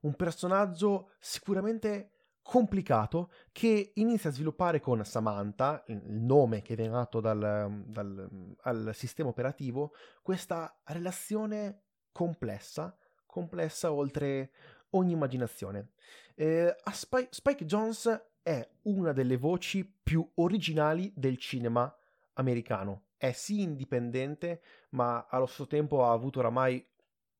un 0.00 0.14
personaggio 0.14 1.10
sicuramente 1.18 2.12
complicato 2.42 3.30
che 3.52 3.92
inizia 3.94 4.30
a 4.30 4.32
sviluppare 4.32 4.80
con 4.80 5.04
Samantha, 5.04 5.84
il 5.86 6.02
nome 6.04 6.62
che 6.62 6.74
viene 6.74 6.90
dato 6.90 7.20
dal, 7.20 7.84
dal, 7.86 8.56
al 8.62 8.90
sistema 8.94 9.28
operativo, 9.28 9.92
questa 10.22 10.80
relazione 10.84 11.82
complessa, 12.12 12.96
complessa 13.26 13.92
oltre 13.92 14.50
ogni 14.90 15.12
immaginazione. 15.12 15.90
Eh, 16.34 16.74
Spike, 16.92 17.28
Spike 17.30 17.64
Jones 17.64 18.30
è 18.42 18.68
una 18.82 19.12
delle 19.12 19.36
voci 19.36 19.84
più 19.84 20.28
originali 20.36 21.12
del 21.14 21.38
cinema 21.38 21.94
americano. 22.34 23.04
È 23.16 23.32
sì 23.32 23.60
indipendente, 23.60 24.62
ma 24.90 25.26
allo 25.28 25.46
stesso 25.46 25.66
tempo 25.66 26.04
ha 26.04 26.12
avuto 26.12 26.38
oramai 26.38 26.84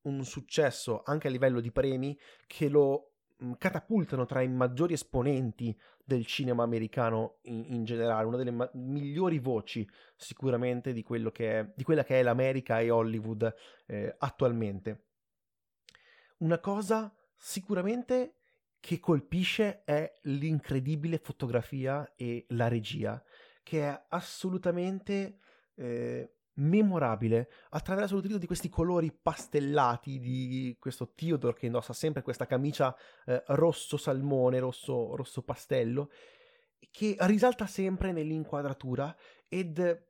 un 0.02 0.24
successo 0.24 1.02
anche 1.04 1.28
a 1.28 1.30
livello 1.30 1.60
di 1.60 1.70
premi 1.70 2.18
che 2.46 2.68
lo 2.68 3.12
mm, 3.42 3.52
catapultano 3.58 4.24
tra 4.26 4.40
i 4.40 4.48
maggiori 4.48 4.94
esponenti 4.94 5.76
del 6.04 6.26
cinema 6.26 6.62
americano 6.62 7.38
in, 7.42 7.64
in 7.68 7.84
generale, 7.84 8.26
una 8.26 8.36
delle 8.36 8.50
ma- 8.50 8.70
migliori 8.74 9.38
voci 9.38 9.88
sicuramente 10.16 10.92
di, 10.92 11.04
è, 11.04 11.72
di, 11.74 11.84
quella 11.84 12.04
che 12.04 12.18
è 12.18 12.22
l'America 12.22 12.80
e 12.80 12.90
Hollywood 12.90 13.54
eh, 13.86 14.14
attualmente. 14.18 15.04
Una 16.38 16.58
cosa 16.58 17.14
sicuramente 17.36 18.36
che 18.80 18.98
colpisce 18.98 19.84
è 19.84 20.18
l'incredibile 20.22 21.18
fotografia 21.18 22.14
e 22.16 22.46
la 22.48 22.66
regia, 22.66 23.22
che 23.62 23.86
è 23.86 24.04
assolutamente 24.08 25.38
eh, 25.74 26.39
memorabile 26.54 27.50
attraverso 27.70 28.14
l'utilizzo 28.14 28.40
di 28.40 28.46
questi 28.46 28.68
colori 28.68 29.12
pastellati 29.12 30.18
di 30.18 30.76
questo 30.78 31.12
Theodore 31.14 31.56
che 31.56 31.66
indossa 31.66 31.92
sempre 31.92 32.22
questa 32.22 32.46
camicia 32.46 32.94
eh, 33.26 33.42
rosso 33.48 33.96
salmone, 33.96 34.58
rosso, 34.58 35.14
rosso 35.16 35.42
pastello, 35.42 36.10
che 36.90 37.16
risalta 37.20 37.66
sempre 37.66 38.12
nell'inquadratura 38.12 39.14
ed 39.48 40.08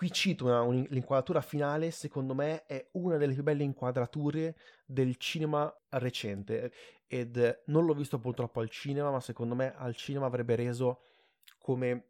qui 0.00 0.10
cito 0.10 0.46
una, 0.46 0.62
un, 0.62 0.86
l'inquadratura 0.88 1.42
finale, 1.42 1.90
secondo 1.90 2.34
me 2.34 2.64
è 2.64 2.88
una 2.92 3.18
delle 3.18 3.34
più 3.34 3.42
belle 3.42 3.64
inquadrature 3.64 4.56
del 4.86 5.16
cinema 5.16 5.70
recente 5.90 6.72
ed 7.06 7.62
non 7.66 7.84
l'ho 7.84 7.92
visto 7.92 8.18
purtroppo 8.18 8.60
al 8.60 8.70
cinema, 8.70 9.10
ma 9.10 9.20
secondo 9.20 9.54
me 9.54 9.74
al 9.76 9.94
cinema 9.94 10.26
avrebbe 10.26 10.54
reso 10.54 11.02
come 11.58 12.09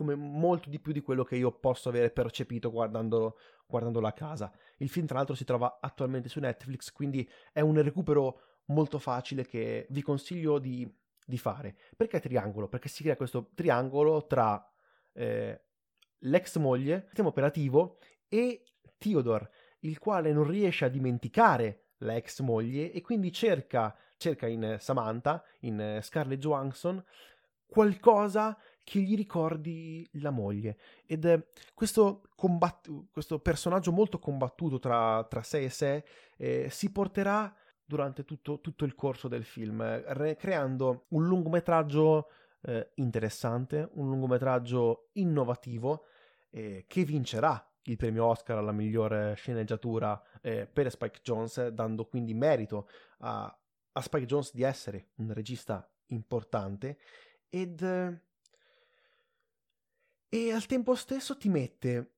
come 0.00 0.14
molto 0.14 0.70
di 0.70 0.80
più 0.80 0.94
di 0.94 1.02
quello 1.02 1.24
che 1.24 1.36
io 1.36 1.52
posso 1.52 1.90
avere 1.90 2.08
percepito 2.08 2.70
guardandolo, 2.70 3.36
guardandolo 3.66 4.06
a 4.06 4.12
casa. 4.12 4.50
Il 4.78 4.88
film, 4.88 5.04
tra 5.04 5.18
l'altro, 5.18 5.34
si 5.34 5.44
trova 5.44 5.76
attualmente 5.78 6.30
su 6.30 6.40
Netflix, 6.40 6.90
quindi 6.90 7.28
è 7.52 7.60
un 7.60 7.82
recupero 7.82 8.62
molto 8.68 8.98
facile 8.98 9.44
che 9.44 9.86
vi 9.90 10.00
consiglio 10.00 10.58
di, 10.58 10.90
di 11.26 11.36
fare. 11.36 11.76
Perché 11.94 12.18
triangolo? 12.18 12.66
Perché 12.66 12.88
si 12.88 13.02
crea 13.02 13.14
questo 13.14 13.50
triangolo 13.54 14.26
tra 14.26 14.66
eh, 15.12 15.64
l'ex 16.20 16.56
moglie, 16.56 16.94
il 16.94 17.04
sistema 17.04 17.28
operativo 17.28 17.98
e 18.26 18.64
Theodore, 18.96 19.50
il 19.80 19.98
quale 19.98 20.32
non 20.32 20.48
riesce 20.48 20.86
a 20.86 20.88
dimenticare 20.88 21.88
la 21.98 22.16
ex 22.16 22.40
moglie 22.40 22.90
e 22.90 23.02
quindi 23.02 23.30
cerca, 23.32 23.94
cerca 24.16 24.46
in 24.46 24.76
Samantha, 24.78 25.44
in 25.60 25.98
Scarlett 26.00 26.40
Johansson, 26.40 27.04
qualcosa 27.66 28.58
che 28.90 28.98
gli 28.98 29.14
ricordi 29.14 30.04
la 30.14 30.30
moglie. 30.30 30.76
Ed 31.06 31.24
è 31.24 31.40
questo, 31.74 32.22
combattu- 32.34 33.08
questo 33.12 33.38
personaggio 33.38 33.92
molto 33.92 34.18
combattuto 34.18 34.80
tra, 34.80 35.24
tra 35.30 35.44
sé 35.44 35.62
e 35.62 35.68
sé 35.68 36.04
eh, 36.36 36.66
si 36.70 36.90
porterà 36.90 37.54
durante 37.84 38.24
tutto, 38.24 38.60
tutto, 38.60 38.84
il 38.84 38.96
corso 38.96 39.28
del 39.28 39.44
film, 39.44 39.80
re- 39.80 40.34
creando 40.34 41.04
un 41.10 41.24
lungometraggio 41.24 42.30
eh, 42.62 42.90
interessante, 42.94 43.88
un 43.92 44.08
lungometraggio 44.08 45.10
innovativo 45.12 46.06
eh, 46.50 46.84
che 46.88 47.04
vincerà 47.04 47.64
il 47.82 47.96
premio 47.96 48.24
Oscar 48.24 48.58
alla 48.58 48.72
migliore 48.72 49.34
sceneggiatura 49.34 50.20
eh, 50.40 50.66
per 50.66 50.90
Spike 50.90 51.20
Jones, 51.22 51.68
dando 51.68 52.06
quindi 52.06 52.34
merito 52.34 52.88
a, 53.18 53.56
a 53.92 54.00
Spike 54.00 54.26
Jones 54.26 54.52
di 54.52 54.64
essere 54.64 55.10
un 55.18 55.32
regista 55.32 55.88
importante 56.06 56.98
ed 57.48 57.84
e 60.30 60.52
al 60.52 60.64
tempo 60.64 60.94
stesso 60.94 61.36
ti 61.36 61.50
mette 61.50 62.12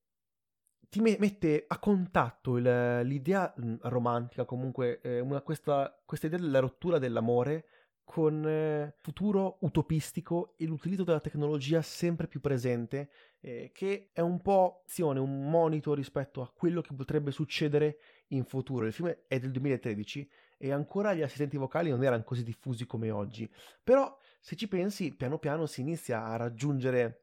ti 0.93 1.01
me- 1.01 1.17
mette 1.19 1.65
a 1.67 1.79
contatto 1.79 2.59
il, 2.59 3.01
l'idea 3.05 3.51
mh, 3.57 3.77
romantica, 3.85 4.45
comunque 4.45 5.01
eh, 5.01 5.21
una, 5.21 5.41
questa, 5.41 5.99
questa, 6.05 6.27
idea 6.27 6.39
della 6.39 6.59
rottura 6.59 6.99
dell'amore 6.99 7.65
con 8.05 8.47
eh, 8.47 8.95
futuro 9.01 9.57
utopistico 9.61 10.53
e 10.59 10.67
l'utilizzo 10.67 11.03
della 11.03 11.21
tecnologia 11.21 11.81
sempre 11.81 12.27
più 12.27 12.41
presente, 12.41 13.09
eh, 13.41 13.71
che 13.73 14.11
è 14.13 14.21
un 14.21 14.43
po' 14.43 14.83
un 14.99 15.49
monito 15.49 15.95
rispetto 15.95 16.43
a 16.43 16.53
quello 16.55 16.83
che 16.83 16.93
potrebbe 16.93 17.31
succedere 17.31 17.97
in 18.29 18.45
futuro, 18.45 18.85
il 18.85 18.93
film 18.93 19.17
è 19.27 19.39
del 19.39 19.51
2013 19.51 20.31
e 20.59 20.73
ancora 20.73 21.15
gli 21.15 21.23
assistenti 21.23 21.57
vocali 21.57 21.89
non 21.89 22.05
erano 22.05 22.23
così 22.23 22.43
diffusi 22.43 22.85
come 22.85 23.11
oggi. 23.11 23.51
Però 23.83 24.15
se 24.41 24.57
ci 24.57 24.69
pensi, 24.69 25.15
piano 25.15 25.39
piano 25.39 25.65
si 25.65 25.81
inizia 25.81 26.23
a 26.23 26.37
raggiungere 26.37 27.22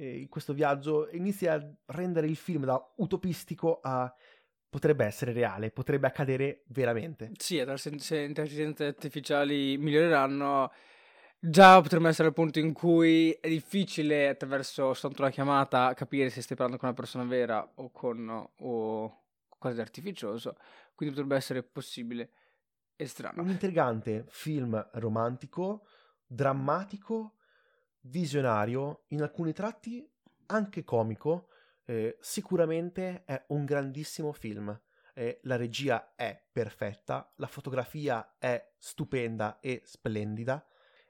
eh, 0.00 0.26
questo 0.30 0.54
viaggio, 0.54 1.10
inizia 1.12 1.54
a 1.54 1.70
rendere 1.92 2.26
il 2.26 2.36
film 2.36 2.64
da 2.64 2.82
utopistico 2.96 3.80
a 3.82 4.12
potrebbe 4.68 5.04
essere 5.04 5.32
reale, 5.32 5.70
potrebbe 5.70 6.06
accadere 6.06 6.62
veramente. 6.68 7.32
Sì, 7.36 7.62
se 7.74 7.90
le 7.90 8.24
intelligenze 8.24 8.86
artificiali 8.86 9.76
miglioreranno, 9.76 10.72
già 11.38 11.80
potremmo 11.80 12.08
essere 12.08 12.28
al 12.28 12.34
punto 12.34 12.60
in 12.60 12.72
cui 12.72 13.30
è 13.32 13.48
difficile 13.48 14.28
attraverso 14.28 14.94
soltanto 14.94 15.22
la 15.22 15.30
chiamata 15.30 15.92
capire 15.94 16.30
se 16.30 16.40
stai 16.40 16.56
parlando 16.56 16.80
con 16.80 16.88
una 16.88 16.98
persona 16.98 17.24
vera 17.24 17.68
o 17.74 17.90
con 17.90 18.28
o 18.28 19.22
qualcosa 19.48 19.74
di 19.74 19.80
artificioso, 19.80 20.56
quindi 20.94 21.14
potrebbe 21.14 21.36
essere 21.36 21.62
possibile 21.62 22.30
e 22.96 23.06
strano. 23.06 23.42
Un 23.42 23.50
intrigante 23.50 24.24
film 24.28 24.88
romantico, 24.92 25.84
drammatico, 26.24 27.34
visionario, 28.02 29.04
in 29.08 29.22
alcuni 29.22 29.52
tratti 29.52 30.08
anche 30.46 30.84
comico, 30.84 31.48
eh, 31.84 32.16
sicuramente 32.20 33.24
è 33.24 33.44
un 33.48 33.64
grandissimo 33.64 34.32
film. 34.32 34.78
Eh, 35.14 35.40
la 35.42 35.56
regia 35.56 36.14
è 36.14 36.40
perfetta, 36.50 37.32
la 37.36 37.46
fotografia 37.46 38.36
è 38.38 38.72
stupenda 38.78 39.58
e 39.60 39.82
splendida. 39.84 40.64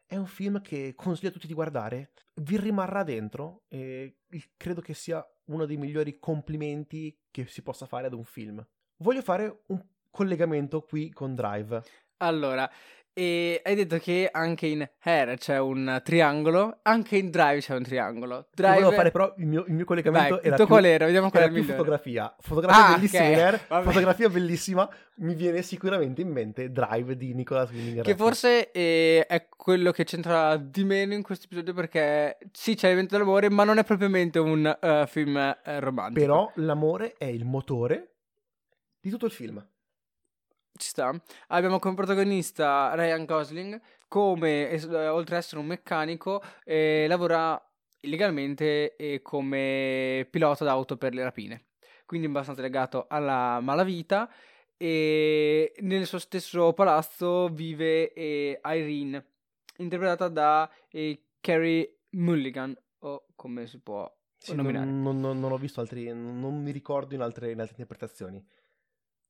È 0.06 0.16
un 0.16 0.26
film 0.26 0.60
che 0.60 0.94
consiglio 0.96 1.28
a 1.28 1.32
tutti 1.32 1.46
di 1.46 1.54
guardare, 1.54 2.12
vi 2.42 2.58
rimarrà 2.58 3.04
dentro 3.04 3.64
e 3.68 4.16
credo 4.56 4.80
che 4.80 4.94
sia 4.94 5.24
uno 5.44 5.66
dei 5.66 5.76
migliori 5.76 6.18
complimenti 6.18 7.16
che 7.30 7.46
si 7.46 7.62
possa 7.62 7.86
fare 7.86 8.06
ad 8.06 8.14
un 8.14 8.24
film. 8.24 8.66
Voglio 8.96 9.22
fare 9.22 9.62
un 9.66 9.80
collegamento 10.10 10.82
qui 10.82 11.10
con 11.10 11.34
Drive. 11.34 11.82
Allora, 12.18 12.68
e 13.12 13.60
hai 13.64 13.74
detto 13.74 13.98
che 13.98 14.28
anche 14.30 14.66
in 14.66 14.88
Hair 15.02 15.36
c'è 15.36 15.58
un 15.58 16.00
triangolo, 16.04 16.78
anche 16.82 17.16
in 17.16 17.30
Drive 17.30 17.60
c'è 17.60 17.74
un 17.74 17.82
triangolo. 17.82 18.48
Drive... 18.54 18.74
Volevo 18.74 18.92
fare 18.92 19.10
però 19.10 19.34
il 19.36 19.46
mio, 19.46 19.64
il 19.66 19.74
mio 19.74 19.84
collegamento 19.84 20.36
Vai, 20.36 20.44
era 20.44 20.56
più, 20.56 20.66
qual 20.66 20.84
era? 20.84 21.04
Vediamo 21.06 21.30
qual 21.30 21.42
era 21.42 21.52
più 21.52 21.64
fotografia. 21.64 22.34
Fotografia 22.38 22.86
ah, 22.86 22.94
bellissima 22.94 23.22
okay. 23.22 23.32
in 23.32 23.38
Hair, 23.38 23.58
fotografia 23.82 24.28
bellissima, 24.28 24.88
mi 25.16 25.34
viene 25.34 25.62
sicuramente 25.62 26.20
in 26.20 26.28
mente 26.28 26.70
Drive 26.70 27.16
di 27.16 27.34
Nicolas 27.34 27.70
Winding 27.70 28.02
Che 28.02 28.14
forse 28.14 28.70
è, 28.70 29.26
è, 29.26 29.48
quello 29.48 29.90
che 29.90 30.04
c'entra 30.04 30.56
di 30.56 30.84
meno 30.84 31.12
in 31.12 31.22
questo 31.22 31.46
episodio 31.46 31.74
perché 31.74 32.38
sì 32.52 32.74
c'è 32.74 32.88
l'evento 32.88 33.16
dell'amore 33.16 33.50
ma 33.50 33.64
non 33.64 33.78
è 33.78 33.84
propriamente 33.84 34.38
un 34.38 34.78
uh, 34.80 35.06
film 35.06 35.36
uh, 35.36 35.70
romantico. 35.80 36.20
Però 36.20 36.50
l'amore 36.56 37.14
è 37.18 37.26
il 37.26 37.44
motore 37.44 38.14
di 39.00 39.10
tutto 39.10 39.26
il 39.26 39.32
film 39.32 39.64
ci 40.76 40.88
sta. 40.88 41.14
Abbiamo 41.48 41.78
come 41.78 41.94
protagonista 41.94 42.92
Ryan 42.94 43.24
Gosling, 43.24 43.80
come 44.08 44.70
eh, 44.70 45.08
oltre 45.08 45.36
ad 45.36 45.42
essere 45.42 45.60
un 45.60 45.66
meccanico, 45.66 46.42
eh, 46.64 47.06
lavora 47.08 47.60
illegalmente 48.00 48.96
eh, 48.96 49.20
come 49.22 50.26
pilota 50.30 50.64
d'auto 50.64 50.96
per 50.96 51.14
le 51.14 51.22
rapine. 51.22 51.66
Quindi 52.06 52.26
abbastanza 52.26 52.62
legato 52.62 53.06
alla 53.08 53.60
malavita. 53.60 54.28
E 54.76 55.74
nel 55.80 56.06
suo 56.06 56.18
stesso 56.18 56.72
palazzo 56.72 57.48
vive 57.48 58.14
eh, 58.14 58.58
Irene, 58.64 59.26
interpretata 59.76 60.28
da 60.28 60.70
eh, 60.88 61.26
Carrie 61.38 61.98
Mulligan, 62.12 62.74
o 63.00 63.26
come 63.36 63.66
si 63.66 63.78
può 63.78 64.10
sì, 64.38 64.54
nominare. 64.54 64.86
Non, 64.86 65.20
non, 65.20 65.38
non, 65.38 65.52
ho 65.52 65.58
visto 65.58 65.80
altri, 65.80 66.06
non 66.06 66.62
mi 66.62 66.70
ricordo 66.70 67.14
in 67.14 67.20
altre, 67.20 67.50
in 67.50 67.60
altre 67.60 67.74
interpretazioni. 67.76 68.42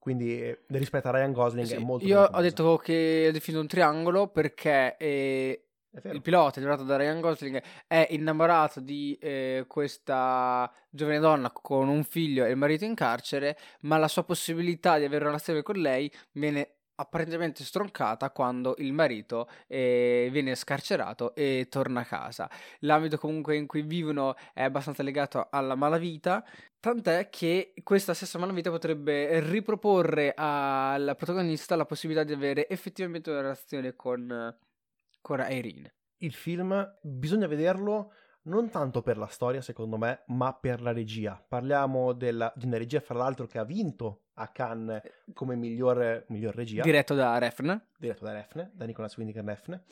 Quindi 0.00 0.42
eh, 0.42 0.60
rispetto 0.68 1.08
a 1.08 1.10
Ryan 1.10 1.32
Gosling 1.32 1.66
sì, 1.66 1.74
è 1.74 1.78
molto 1.78 2.06
Io 2.06 2.22
ho 2.22 2.40
detto 2.40 2.78
che 2.78 3.26
ho 3.28 3.32
definito 3.32 3.60
un 3.60 3.68
triangolo 3.68 4.28
perché 4.28 4.96
eh, 4.96 5.66
il 5.90 6.22
pilota, 6.22 6.58
interpretato 6.58 6.84
da 6.84 6.96
Ryan 6.96 7.20
Gosling, 7.20 7.62
è 7.86 8.06
innamorato 8.10 8.80
di 8.80 9.16
eh, 9.20 9.66
questa 9.68 10.72
giovane 10.88 11.18
donna 11.18 11.50
con 11.50 11.88
un 11.88 12.02
figlio 12.02 12.46
e 12.46 12.50
il 12.50 12.56
marito 12.56 12.86
in 12.86 12.94
carcere, 12.94 13.58
ma 13.80 13.98
la 13.98 14.08
sua 14.08 14.24
possibilità 14.24 14.96
di 14.96 15.04
avere 15.04 15.22
una 15.24 15.32
relazione 15.32 15.62
con 15.62 15.76
lei 15.76 16.10
viene 16.32 16.76
apparentemente 17.00 17.64
stroncata 17.64 18.30
quando 18.30 18.74
il 18.78 18.92
marito 18.92 19.48
eh, 19.66 20.28
viene 20.30 20.54
scarcerato 20.54 21.34
e 21.34 21.66
torna 21.70 22.00
a 22.00 22.04
casa. 22.04 22.48
L'ambito 22.80 23.18
comunque 23.18 23.56
in 23.56 23.66
cui 23.66 23.82
vivono 23.82 24.34
è 24.52 24.62
abbastanza 24.62 25.02
legato 25.02 25.48
alla 25.50 25.74
malavita, 25.74 26.44
tant'è 26.80 27.28
che 27.28 27.74
questa 27.82 28.14
stessa 28.14 28.38
malavita 28.38 28.70
potrebbe 28.70 29.38
riproporre 29.40 30.32
al 30.34 31.14
protagonista 31.16 31.76
la 31.76 31.84
possibilità 31.86 32.24
di 32.24 32.32
avere 32.32 32.68
effettivamente 32.68 33.30
una 33.30 33.42
relazione 33.42 33.94
con, 33.94 34.56
con 35.20 35.46
Irene. 35.48 35.94
Il 36.18 36.32
film 36.32 36.98
bisogna 37.02 37.46
vederlo 37.46 38.12
non 38.42 38.70
tanto 38.70 39.02
per 39.02 39.18
la 39.18 39.26
storia, 39.26 39.60
secondo 39.60 39.98
me, 39.98 40.22
ma 40.28 40.54
per 40.54 40.80
la 40.80 40.92
regia. 40.92 41.42
Parliamo 41.46 42.12
della, 42.12 42.52
di 42.56 42.66
una 42.66 42.78
regia, 42.78 43.00
fra 43.00 43.18
l'altro, 43.18 43.46
che 43.46 43.58
ha 43.58 43.64
vinto 43.64 44.22
a 44.34 44.48
Cannes 44.48 45.02
come 45.34 45.56
miglior, 45.56 46.24
miglior 46.28 46.54
regia. 46.54 46.82
Diretto 46.82 47.14
da 47.14 47.36
Refn. 47.38 47.78
Diretto 47.98 48.24
da 48.24 48.32
Refn, 48.32 48.70
da 48.72 48.84
Nicolas 48.86 49.16
Winding 49.16 49.44
Refn. 49.46 49.82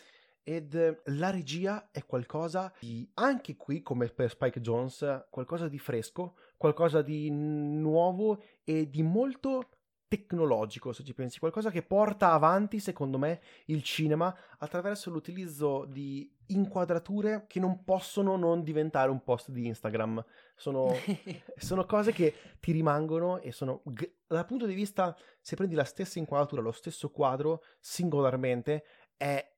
Ed 0.42 1.03
la 1.05 1.31
regia 1.31 1.90
è 1.92 2.07
qualcosa 2.07 2.72
di, 2.81 3.07
anche 3.14 3.57
qui 3.57 3.83
come 3.83 4.09
per 4.09 4.31
Spike 4.31 4.62
Jones, 4.62 5.27
qualcosa 5.29 5.68
di 5.68 5.79
fresco, 5.79 6.37
qualcosa 6.58 7.00
di 7.00 7.30
nuovo 7.30 8.42
e 8.64 8.90
di 8.90 9.02
molto 9.02 9.70
tecnologico, 10.08 10.92
se 10.92 11.04
ci 11.04 11.14
pensi, 11.14 11.38
qualcosa 11.38 11.70
che 11.70 11.82
porta 11.82 12.32
avanti, 12.32 12.80
secondo 12.80 13.18
me, 13.18 13.40
il 13.66 13.82
cinema 13.82 14.34
attraverso 14.58 15.10
l'utilizzo 15.10 15.84
di 15.84 16.34
inquadrature 16.46 17.44
che 17.46 17.60
non 17.60 17.84
possono 17.84 18.36
non 18.36 18.62
diventare 18.62 19.10
un 19.10 19.22
post 19.22 19.50
di 19.50 19.66
Instagram. 19.66 20.24
Sono, 20.56 20.94
sono 21.56 21.84
cose 21.84 22.12
che 22.12 22.34
ti 22.58 22.72
rimangono 22.72 23.38
e 23.38 23.52
sono, 23.52 23.82
dal 24.26 24.46
punto 24.46 24.66
di 24.66 24.74
vista, 24.74 25.14
se 25.40 25.56
prendi 25.56 25.74
la 25.74 25.84
stessa 25.84 26.18
inquadratura, 26.18 26.62
lo 26.62 26.72
stesso 26.72 27.10
quadro, 27.10 27.62
singolarmente, 27.78 28.84
è 29.14 29.56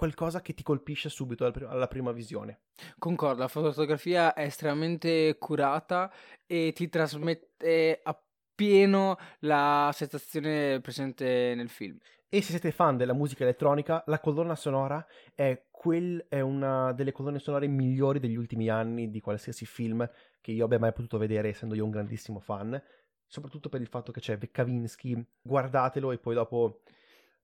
qualcosa 0.00 0.40
che 0.40 0.54
ti 0.54 0.62
colpisce 0.62 1.10
subito 1.10 1.44
alla 1.44 1.86
prima 1.86 2.10
visione. 2.10 2.60
Concordo, 2.98 3.42
la 3.42 3.48
fotografia 3.48 4.32
è 4.32 4.44
estremamente 4.44 5.36
curata 5.38 6.10
e 6.46 6.72
ti 6.74 6.88
trasmette 6.88 8.00
appieno 8.02 9.18
la 9.40 9.90
sensazione 9.92 10.80
presente 10.80 11.52
nel 11.54 11.68
film. 11.68 11.98
E 12.30 12.40
se 12.40 12.52
siete 12.52 12.70
fan 12.70 12.96
della 12.96 13.12
musica 13.12 13.42
elettronica, 13.42 14.02
la 14.06 14.20
colonna 14.20 14.54
sonora 14.54 15.06
è, 15.34 15.66
quel, 15.70 16.24
è 16.30 16.40
una 16.40 16.92
delle 16.92 17.12
colonne 17.12 17.38
sonore 17.38 17.66
migliori 17.66 18.20
degli 18.20 18.36
ultimi 18.36 18.70
anni 18.70 19.10
di 19.10 19.20
qualsiasi 19.20 19.66
film 19.66 20.08
che 20.40 20.52
io 20.52 20.64
abbia 20.64 20.78
mai 20.78 20.94
potuto 20.94 21.18
vedere, 21.18 21.50
essendo 21.50 21.74
io 21.74 21.84
un 21.84 21.90
grandissimo 21.90 22.40
fan. 22.40 22.82
Soprattutto 23.26 23.68
per 23.68 23.82
il 23.82 23.88
fatto 23.88 24.12
che 24.12 24.20
c'è 24.20 24.38
Kavinsky, 24.50 25.22
guardatelo 25.42 26.10
e 26.10 26.16
poi 26.16 26.34
dopo 26.34 26.80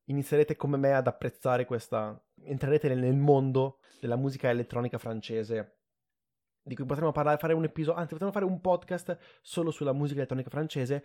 inizierete 0.04 0.56
come 0.56 0.78
me 0.78 0.94
ad 0.94 1.06
apprezzare 1.06 1.66
questa. 1.66 2.18
Entrerete 2.42 2.92
nel 2.94 3.14
mondo 3.14 3.78
della 4.00 4.16
musica 4.16 4.50
elettronica 4.50 4.98
francese 4.98 5.76
di 6.66 6.74
cui 6.74 6.84
potremmo 6.84 7.12
parlare, 7.12 7.38
fare 7.38 7.52
un 7.52 7.62
episodio, 7.62 8.00
anzi 8.00 8.12
potremmo 8.12 8.32
fare 8.32 8.44
un 8.44 8.60
podcast 8.60 9.16
solo 9.40 9.70
sulla 9.70 9.92
musica 9.92 10.18
elettronica 10.18 10.50
francese, 10.50 11.04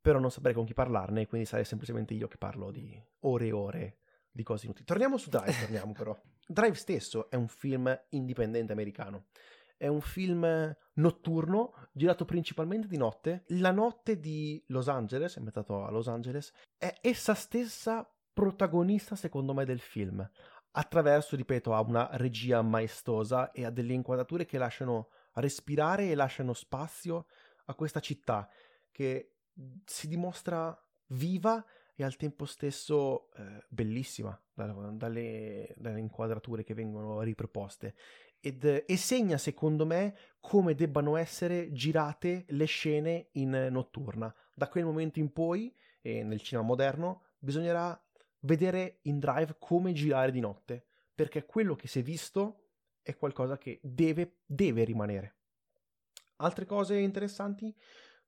però 0.00 0.18
non 0.18 0.32
saprei 0.32 0.52
con 0.52 0.64
chi 0.64 0.74
parlarne, 0.74 1.28
quindi 1.28 1.46
sarei 1.46 1.64
semplicemente 1.64 2.12
io 2.12 2.26
che 2.26 2.38
parlo 2.38 2.72
di 2.72 3.00
ore 3.20 3.46
e 3.46 3.52
ore 3.52 3.98
di 4.32 4.42
cose 4.42 4.64
inutili. 4.64 4.86
Torniamo 4.86 5.16
su 5.16 5.28
Drive, 5.28 5.60
torniamo 5.60 5.92
però. 5.92 6.18
Drive 6.44 6.74
stesso 6.74 7.30
è 7.30 7.36
un 7.36 7.46
film 7.46 7.96
indipendente 8.10 8.72
americano. 8.72 9.26
È 9.76 9.86
un 9.86 10.00
film 10.00 10.76
notturno, 10.94 11.72
girato 11.92 12.24
principalmente 12.24 12.88
di 12.88 12.96
notte. 12.96 13.44
La 13.48 13.70
notte 13.70 14.18
di 14.18 14.62
Los 14.68 14.88
Angeles, 14.88 15.34
è 15.34 15.38
ambientato 15.38 15.84
a 15.84 15.90
Los 15.90 16.08
Angeles, 16.08 16.52
è 16.76 16.92
essa 17.00 17.34
stessa 17.34 18.06
protagonista, 18.40 19.16
secondo 19.16 19.52
me, 19.52 19.66
del 19.66 19.80
film. 19.80 20.26
Attraverso, 20.72 21.36
ripeto, 21.36 21.74
a 21.74 21.80
una 21.82 22.08
regia 22.12 22.62
maestosa 22.62 23.50
e 23.50 23.66
a 23.66 23.70
delle 23.70 23.92
inquadrature 23.92 24.46
che 24.46 24.56
lasciano 24.56 25.08
respirare 25.34 26.08
e 26.08 26.14
lasciano 26.14 26.54
spazio 26.54 27.26
a 27.66 27.74
questa 27.74 28.00
città 28.00 28.48
che 28.90 29.34
si 29.84 30.08
dimostra 30.08 30.74
viva 31.08 31.62
e 31.94 32.02
al 32.02 32.16
tempo 32.16 32.46
stesso 32.46 33.30
eh, 33.32 33.62
bellissima 33.68 34.40
dalle, 34.54 35.74
dalle, 35.76 36.00
inquadrature 36.00 36.64
che 36.64 36.72
vengono 36.72 37.20
riproposte 37.20 37.94
ed, 38.40 38.84
e 38.86 38.96
segna 38.96 39.36
secondo 39.36 39.84
me 39.84 40.16
come 40.40 40.74
debbano 40.74 41.16
essere 41.16 41.72
girate 41.72 42.46
le 42.48 42.64
scene 42.64 43.28
in 43.32 43.68
notturna. 43.70 44.34
Da 44.54 44.68
quel 44.68 44.86
momento 44.86 45.18
in 45.18 45.30
poi, 45.30 45.74
e 46.00 46.22
nel 46.24 46.40
cinema 46.40 46.66
moderno, 46.66 47.24
bisognerà 47.38 48.00
vedere 48.40 48.98
in 49.02 49.18
drive 49.18 49.56
come 49.58 49.92
girare 49.92 50.30
di 50.30 50.40
notte, 50.40 50.86
perché 51.14 51.44
quello 51.44 51.74
che 51.74 51.88
si 51.88 52.00
è 52.00 52.02
visto 52.02 52.68
è 53.02 53.16
qualcosa 53.16 53.58
che 53.58 53.80
deve, 53.82 54.38
deve 54.44 54.84
rimanere. 54.84 55.36
Altre 56.36 56.64
cose 56.64 56.96
interessanti? 56.96 57.74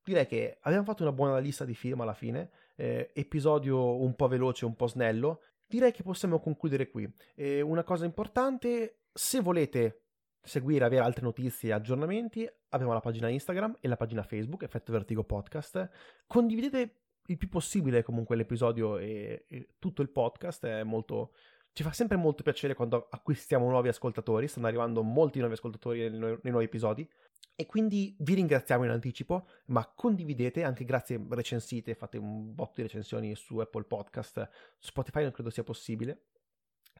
direi 0.05 0.27
che 0.27 0.59
abbiamo 0.63 0.85
fatto 0.85 1.03
una 1.03 1.13
buona 1.13 1.39
lista 1.39 1.65
di 1.65 1.75
film 1.75 2.01
alla 2.01 2.15
fine, 2.15 2.51
eh, 2.77 3.11
episodio 3.15 4.01
un 4.01 4.15
po' 4.15 4.29
veloce, 4.29 4.65
un 4.65 4.75
po' 4.75 4.87
snello. 4.87 5.41
Direi 5.67 5.93
che 5.93 6.03
possiamo 6.03 6.41
concludere 6.41 6.91
qui. 6.91 7.11
Eh, 7.35 7.61
una 7.61 7.83
cosa 7.83 8.05
importante, 8.05 9.05
se 9.13 9.41
volete 9.41 10.01
seguire, 10.43 10.85
avere 10.85 11.05
altre 11.05 11.23
notizie 11.23 11.71
e 11.71 11.73
aggiornamenti, 11.73 12.49
abbiamo 12.71 12.93
la 12.93 13.01
pagina 13.01 13.29
Instagram 13.29 13.79
e 13.81 13.89
la 13.89 13.97
pagina 13.97 14.23
Facebook, 14.23 14.63
Effetto 14.63 14.93
Vertigo 14.93 15.25
Podcast. 15.25 15.89
Condividete 16.27 17.02
il 17.27 17.37
più 17.37 17.49
possibile 17.49 18.03
comunque 18.03 18.37
l'episodio 18.37 18.99
e, 18.99 19.45
e 19.49 19.69
tutto 19.79 20.03
il 20.03 20.11
podcast, 20.11 20.65
è 20.67 20.83
molto 20.83 21.33
ci 21.75 21.83
fa 21.83 21.93
sempre 21.93 22.19
molto 22.19 22.43
piacere 22.43 22.75
quando 22.75 23.09
acquistiamo 23.11 23.69
nuovi 23.69 23.89
ascoltatori, 23.89 24.47
stanno 24.47 24.67
arrivando 24.67 25.03
molti 25.03 25.39
nuovi 25.39 25.55
ascoltatori 25.55 26.11
nei, 26.11 26.19
nei, 26.19 26.39
nuovi 26.43 26.67
episodi 26.67 27.09
e 27.55 27.67
quindi 27.67 28.15
vi 28.19 28.35
ringraziamo 28.35 28.85
in 28.85 28.91
anticipo, 28.91 29.47
ma 29.67 29.87
condividete, 29.87 30.65
anche 30.65 30.85
grazie, 30.85 31.25
recensite, 31.31 31.95
fate 31.95 32.19
un 32.19 32.55
botto 32.55 32.73
di 32.77 32.83
recensioni 32.83 33.35
su 33.35 33.59
Apple 33.59 33.85
Podcast, 33.85 34.49
Spotify 34.79 35.23
non 35.23 35.33
credo 35.33 35.49
sia 35.49 35.65
possibile. 35.65 36.27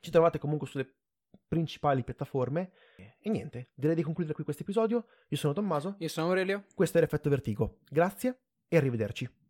Ci 0.01 0.11
trovate 0.11 0.39
comunque 0.39 0.67
sulle 0.67 0.91
principali 1.47 2.03
piattaforme. 2.03 2.73
E 2.97 3.31
niente, 3.31 3.71
direi 3.75 3.95
di 3.95 4.03
concludere 4.03 4.35
qui 4.35 4.45
questo 4.45 4.63
episodio. 4.63 5.07
Io 5.29 5.37
sono 5.37 5.53
Tommaso. 5.53 5.97
Io 5.99 6.09
sono 6.09 6.29
Aurelio. 6.29 6.65
Questo 6.75 6.99
è 6.99 7.01
l'effetto 7.01 7.29
Vertigo. 7.29 7.79
Grazie 7.89 8.41
e 8.69 8.77
arrivederci. 8.77 9.42